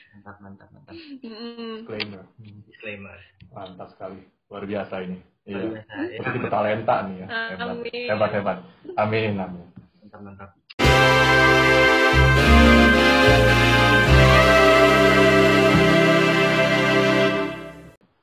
Mantap 0.10 0.36
mantap 0.40 0.68
mantap. 0.70 0.94
Disclaimer. 0.94 2.24
Hmm, 2.38 2.60
Disclaimer. 2.66 3.18
Mantap 3.50 3.88
sekali. 3.94 4.22
Luar 4.50 4.64
biasa 4.66 4.96
ini. 5.06 5.18
Luar 5.18 5.50
Iya. 5.50 5.70
biasa, 5.74 5.92
ya. 5.96 6.18
Pasti 6.20 6.30
tipe 6.36 6.48
talenta 6.48 6.96
nih 7.06 7.16
ya. 7.16 7.28
Hebat. 7.28 7.68
Amin. 7.72 8.06
Hebat 8.06 8.32
hebat. 8.34 8.58
Amin 8.96 9.32
amin. 9.36 9.66
Mantap 10.04 10.22
mantap. 10.22 10.50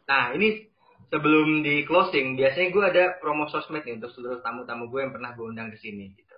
Nah 0.07 0.35
ini 0.35 0.67
sebelum 1.11 1.63
di 1.63 1.87
closing 1.87 2.35
biasanya 2.35 2.69
gue 2.75 2.85
ada 2.87 3.05
promo 3.23 3.47
sosmed 3.47 3.83
nih 3.87 3.99
untuk 3.99 4.11
seluruh 4.15 4.43
tamu-tamu 4.43 4.91
gue 4.91 5.01
yang 5.07 5.13
pernah 5.15 5.35
gue 5.35 5.47
undang 5.47 5.71
ke 5.71 5.79
sini 5.79 6.11
gitu. 6.15 6.35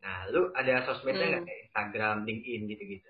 Nah 0.00 0.28
lu 0.32 0.52
ada 0.56 0.84
sosmednya 0.88 1.24
Hmm. 1.24 1.32
nggak 1.36 1.44
kayak 1.44 1.60
Instagram, 1.68 2.16
LinkedIn 2.24 2.60
gitu-gitu? 2.68 3.08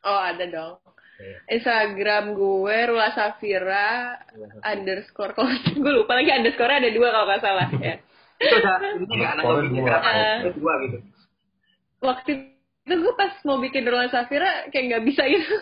Oh 0.00 0.16
ada 0.16 0.44
dong. 0.48 0.80
Oke. 0.80 1.28
Instagram 1.52 2.32
gue 2.32 2.76
Rula 2.88 3.12
Safira 3.12 4.16
underscore 4.64 5.36
kalau 5.36 5.52
gue 5.84 5.92
lupa 5.92 6.16
lagi 6.16 6.32
underscore 6.32 6.72
ada 6.72 6.88
dua 6.88 7.12
kalau 7.12 7.26
nggak 7.28 7.44
salah 7.44 7.68
ya. 7.76 8.00
Itu 8.40 8.56
udah 8.56 8.80
ini 9.68 9.78
nggak 9.84 10.56
dua 10.56 10.72
gitu. 10.88 10.96
Waktu 12.00 12.30
itu 12.88 12.94
gue 12.96 13.12
pas 13.12 13.36
mau 13.44 13.60
bikin 13.60 13.84
Rula 13.84 14.08
Safira 14.08 14.72
kayak 14.72 14.84
nggak 14.88 15.04
bisa 15.04 15.28
gitu, 15.28 15.52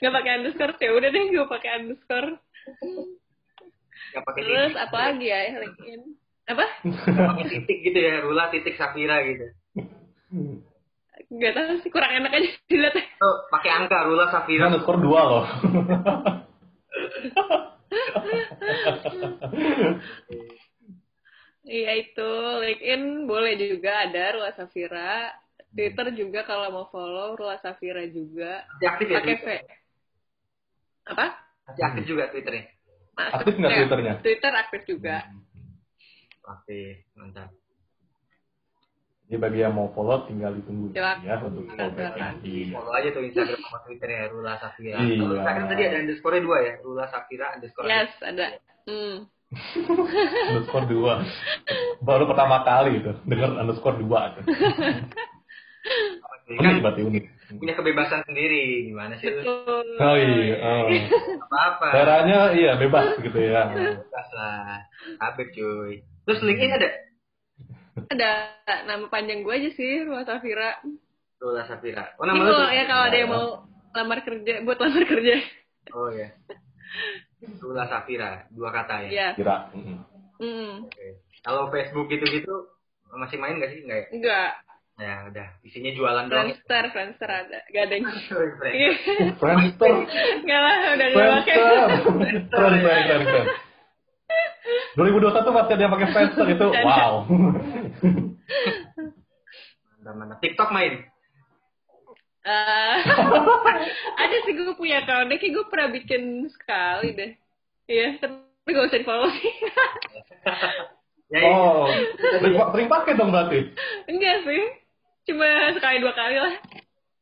nggak 0.00 0.14
pakai 0.14 0.30
underscore 0.38 0.74
ya 0.78 0.90
udah 0.92 1.08
deh 1.10 1.22
gue 1.32 1.46
pakai 1.48 1.70
underscore. 1.80 2.30
Nggak 4.12 4.24
pakai 4.28 4.40
Terus 4.44 4.72
titik. 4.72 4.84
apa 4.84 4.96
lagi 4.96 5.26
ya 5.26 5.38
LinkedIn? 5.58 6.02
Apa? 6.42 6.64
Nggak 6.84 7.28
pakai 7.32 7.46
titik 7.48 7.78
gitu 7.86 7.98
ya, 7.98 8.14
Rula 8.20 8.44
titik 8.52 8.74
Safira 8.76 9.16
gitu. 9.24 9.46
Gak 11.32 11.52
tahu 11.56 11.80
sih 11.80 11.88
kurang 11.88 12.12
enak 12.12 12.32
aja 12.36 12.50
dilihat. 12.68 12.92
Tuh 13.16 13.36
pakai 13.48 13.70
angka 13.72 14.04
Rula 14.04 14.28
Safira. 14.28 14.68
underscore 14.68 15.00
dua 15.00 15.20
loh. 15.24 15.46
Iya 21.62 21.92
itu 21.94 22.30
LinkedIn 22.58 23.24
boleh 23.30 23.54
juga 23.54 24.04
ada 24.04 24.34
Rula 24.36 24.50
Safira. 24.58 25.30
Twitter 25.72 26.06
juga 26.12 26.40
kalau 26.44 26.68
mau 26.68 26.86
follow 26.92 27.36
Rula 27.36 27.56
Safira 27.64 28.04
juga. 28.08 28.64
Masih 28.76 28.88
aktif 28.88 29.06
ya? 29.08 29.18
Pakai 29.20 29.36
V. 29.36 29.46
Twitter? 29.46 29.80
Apa? 31.02 31.26
Masih 31.66 31.82
aktif 31.86 32.04
juga 32.06 32.22
Twitternya? 32.30 32.64
Masuk 33.12 33.34
Aktif 33.40 33.54
nggak 33.58 33.70
ya. 33.70 33.78
Twitternya? 33.78 34.14
Twitter 34.24 34.52
aktif 34.52 34.80
juga. 34.88 35.16
Aktif, 36.42 36.94
mantap. 37.14 37.50
Jadi 39.30 39.38
bagi 39.40 39.58
yang 39.64 39.72
mau 39.72 39.88
follow 39.96 40.28
tinggal 40.28 40.52
ditunggu 40.52 40.92
Silakan. 40.92 41.24
ya 41.24 41.40
untuk 41.40 41.64
follow. 41.72 41.96
Iya. 42.44 42.76
Follow 42.76 42.92
aja 42.92 43.08
tuh 43.16 43.22
Instagram 43.24 43.60
sama 43.64 43.78
Twitternya 43.88 44.28
Rula 44.28 44.52
Safira. 44.60 44.98
Iya. 45.00 45.14
Kalau 45.16 45.34
Instagram 45.40 45.66
tadi 45.72 45.82
ada 45.88 45.96
underscore 46.04 46.38
dua 46.44 46.58
ya, 46.60 46.72
Rula 46.84 47.04
Safira 47.08 47.46
underscore. 47.56 47.86
Yes, 47.88 48.12
ada. 48.20 48.46
Hmm. 48.84 49.16
underscore 50.52 50.86
dua. 50.90 51.14
Baru 52.04 52.24
pertama 52.28 52.60
kali 52.66 53.00
itu 53.00 53.12
dengar 53.24 53.56
underscore 53.56 53.96
dua 54.02 54.36
tuh. 54.36 54.44
Kan 55.82 56.38
Unik 56.52 56.82
berarti 56.82 57.02
unik. 57.02 57.24
punya 57.58 57.74
kebebasan 57.74 58.22
sendiri, 58.26 58.86
gimana 58.90 59.18
sih? 59.18 59.30
Betul. 59.30 59.86
Oh 59.98 60.16
iya. 60.18 60.56
Oh. 60.62 60.86
Apa-apa. 61.50 61.86
Daerahnya 61.90 62.38
iya 62.54 62.72
bebas 62.78 63.18
gitu 63.18 63.38
ya. 63.38 63.66
Bebas 63.70 64.28
lah. 64.34 64.86
Habib 65.18 65.48
cuy. 65.54 66.06
Terus 66.28 66.40
LinkedIn 66.42 66.76
ada? 66.78 66.88
Ada 68.08 68.30
nama 68.86 69.06
panjang 69.10 69.42
gue 69.42 69.54
aja 69.54 69.70
sih, 69.74 70.06
Rula 70.06 70.22
Safira. 70.22 70.78
Rula 71.42 71.66
Safira. 71.66 72.14
Oh 72.16 72.24
Ini 72.24 72.30
nama 72.30 72.42
lu 72.46 72.66
ya 72.70 72.84
kalau 72.86 73.04
ada 73.10 73.16
yang 73.18 73.30
mau 73.30 73.46
lamar 73.92 74.18
kerja, 74.22 74.52
buat 74.62 74.78
lamar 74.78 75.04
kerja. 75.04 75.34
Oh 75.92 76.08
ya. 76.14 76.28
Rula 77.58 77.84
Safira, 77.90 78.46
dua 78.54 78.70
kata 78.70 79.08
ya. 79.08 79.10
Iya. 79.10 79.28
Kira. 79.34 79.56
Mm. 79.74 79.98
Hmm. 80.42 80.72
Oke. 80.86 81.22
Kalau 81.42 81.70
Facebook 81.74 82.06
gitu-gitu 82.06 82.54
masih 83.12 83.36
main 83.36 83.60
gak 83.60 83.70
sih? 83.74 83.82
Enggak 83.84 83.98
ya? 83.98 84.06
Enggak. 84.14 84.50
Ya 85.02 85.26
udah, 85.26 85.48
isinya 85.66 85.90
jualan 85.90 86.30
doang. 86.30 86.46
Friendster, 86.46 86.84
Friendster 86.94 87.26
ada. 87.26 87.58
Gak 87.74 87.90
ada 87.90 87.94
yang 87.98 88.06
Friendster. 88.06 88.70
Iya. 88.70 88.92
Friendster. 89.34 89.92
Enggak 90.46 90.60
lah, 90.62 90.76
udah 90.94 91.06
gak 91.10 91.26
pakai. 91.42 91.56
Friendster. 92.46 92.62
Keren. 93.18 93.46
2021 94.94 95.58
masih 95.58 95.72
ada 95.74 95.82
yang 95.82 95.94
pakai 95.98 96.08
Friendster 96.14 96.46
itu. 96.54 96.66
Wow. 96.70 97.26
Mantap, 99.98 100.14
mantap. 100.14 100.38
TikTok 100.38 100.70
main. 100.70 101.02
Eh, 102.42 102.96
ada 104.18 104.36
sih 104.46 104.54
gue 104.54 104.74
punya 104.74 105.06
account 105.06 105.30
kayak 105.30 105.54
gue 105.54 105.64
pernah 105.70 105.88
bikin 105.94 106.46
sekali 106.50 107.14
deh. 107.14 107.32
Iya, 107.86 108.18
tapi 108.22 108.70
gak 108.70 108.86
usah 108.86 108.98
di 108.98 109.06
follow 109.06 109.30
sih. 109.30 109.52
Ya, 111.32 111.38
ya. 111.38 111.48
Oh, 111.48 111.86
sering, 112.18 112.58
sering 112.60 112.88
pakai 112.90 113.14
dong 113.14 113.30
berarti. 113.30 113.72
Enggak 114.10 114.42
sih, 114.44 114.62
cuma 115.22 115.46
sekali 115.72 115.96
dua 115.98 116.12
kali 116.12 116.36
lah. 116.36 116.54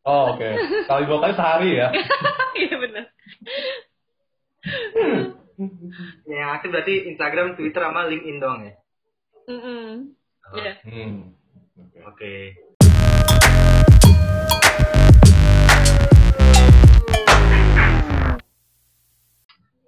Oh, 0.02 0.32
oke. 0.32 0.48
Kali 0.88 1.02
dua 1.04 1.18
kali 1.20 1.32
sehari 1.36 1.70
ya. 1.76 1.88
Iya 2.60 2.76
benar. 2.76 3.04
Yang 6.26 6.50
aktif 6.50 6.68
berarti 6.68 6.94
Instagram, 7.08 7.56
Twitter, 7.56 7.80
sama 7.80 8.04
LinkedIn 8.04 8.36
doang 8.36 8.60
ya? 8.64 8.74
Mm 9.48 10.12
Iya. 10.50 10.72
Hmm. 10.84 11.32
Oke. 11.78 11.98
Oke. 12.04 12.34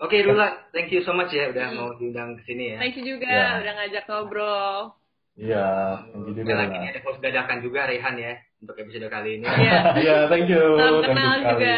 Oke, 0.02 0.18
Rula, 0.26 0.66
thank 0.74 0.90
you 0.90 1.06
so 1.06 1.14
much 1.14 1.30
ya 1.30 1.54
udah 1.54 1.66
Hmm. 1.70 1.78
mau 1.78 1.90
diundang 1.94 2.34
ke 2.34 2.42
sini 2.42 2.74
ya. 2.74 2.78
Thank 2.82 2.98
you 2.98 3.06
juga 3.06 3.30
Ya. 3.30 3.62
udah 3.62 3.72
ngajak 3.78 4.04
ngobrol. 4.10 4.98
Iya, 5.32 5.64
thank 6.12 6.28
you 6.28 6.32
juga. 6.36 6.44
Sekali 6.44 6.58
lagi 6.60 6.74
Nana. 6.76 6.82
ini 6.84 6.88
ada 6.92 7.00
host 7.08 7.20
dadakan 7.24 7.58
juga 7.64 7.80
Rehan 7.88 8.14
ya 8.20 8.32
untuk 8.60 8.76
episode 8.76 9.08
kali 9.08 9.30
ini. 9.40 9.46
Iya. 9.48 9.78
Iya, 9.96 10.16
thank 10.28 10.46
you. 10.52 10.60
Salam 10.76 10.92
Thank 10.92 10.92
you 10.92 11.08
kenal 11.08 11.32
sekali. 11.32 11.52
juga. 11.56 11.76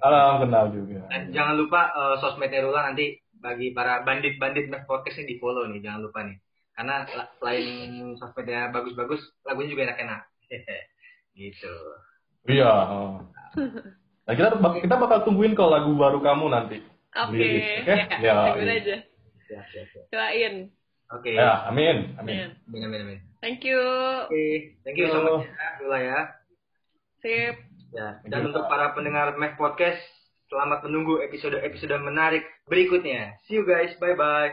Salam 0.00 0.34
kenal 0.40 0.64
juga. 0.72 1.00
Dan 1.12 1.22
jangan 1.30 1.54
lupa 1.60 1.80
eh, 1.92 2.14
sosmednya 2.24 2.60
Rula 2.64 2.80
nanti 2.88 3.06
bagi 3.36 3.70
para 3.70 4.00
bandit-bandit 4.00 4.72
podcast 4.88 5.20
ini 5.20 5.36
di 5.36 5.36
follow 5.36 5.68
nih, 5.68 5.84
jangan 5.84 6.00
lupa 6.02 6.24
nih. 6.24 6.40
Karena 6.72 7.04
la- 7.04 7.30
selain 7.36 7.64
sosmednya 8.16 8.72
bagus-bagus, 8.72 9.20
lagunya 9.44 9.70
juga 9.76 9.82
enak-enak. 9.92 10.20
gitu. 11.38 11.74
Iya. 12.48 12.72
oh. 12.88 13.20
Nah, 14.26 14.34
kita 14.34 14.56
kita 14.56 14.94
bakal 14.96 15.22
tungguin 15.28 15.52
kalau 15.52 15.76
lagu 15.76 15.92
baru 15.94 16.18
kamu 16.24 16.48
nanti. 16.48 16.80
Oke, 17.16 17.36
Lilis, 17.36 17.64
oke? 17.84 17.92
ya, 17.92 18.04
Ya, 18.20 18.34
tungguin 18.52 18.68
iya. 18.68 18.76
aja. 18.80 18.96
Siap, 19.46 19.64
Oke. 21.14 21.38
Ya, 21.38 21.70
amin, 21.70 22.18
amin. 22.18 22.50
Amin, 22.66 22.82
amin, 22.82 23.00
amin. 23.06 23.18
Thank 23.38 23.62
you. 23.62 23.78
Oke, 24.26 24.74
thank 24.82 24.98
you 24.98 25.06
so 25.06 25.22
much 25.22 25.46
ya, 25.46 25.98
ya. 26.02 26.20
Sip. 27.22 27.54
Ya, 27.94 28.18
dan 28.26 28.50
untuk 28.50 28.66
para 28.66 28.90
pendengar 28.92 29.38
Mac 29.38 29.54
Podcast, 29.54 30.02
selamat 30.50 30.82
menunggu 30.84 31.22
episode-episode 31.22 31.94
menarik 32.02 32.42
berikutnya. 32.66 33.38
See 33.46 33.54
you 33.54 33.64
guys, 33.64 33.94
bye 34.02 34.18
bye. 34.18 34.50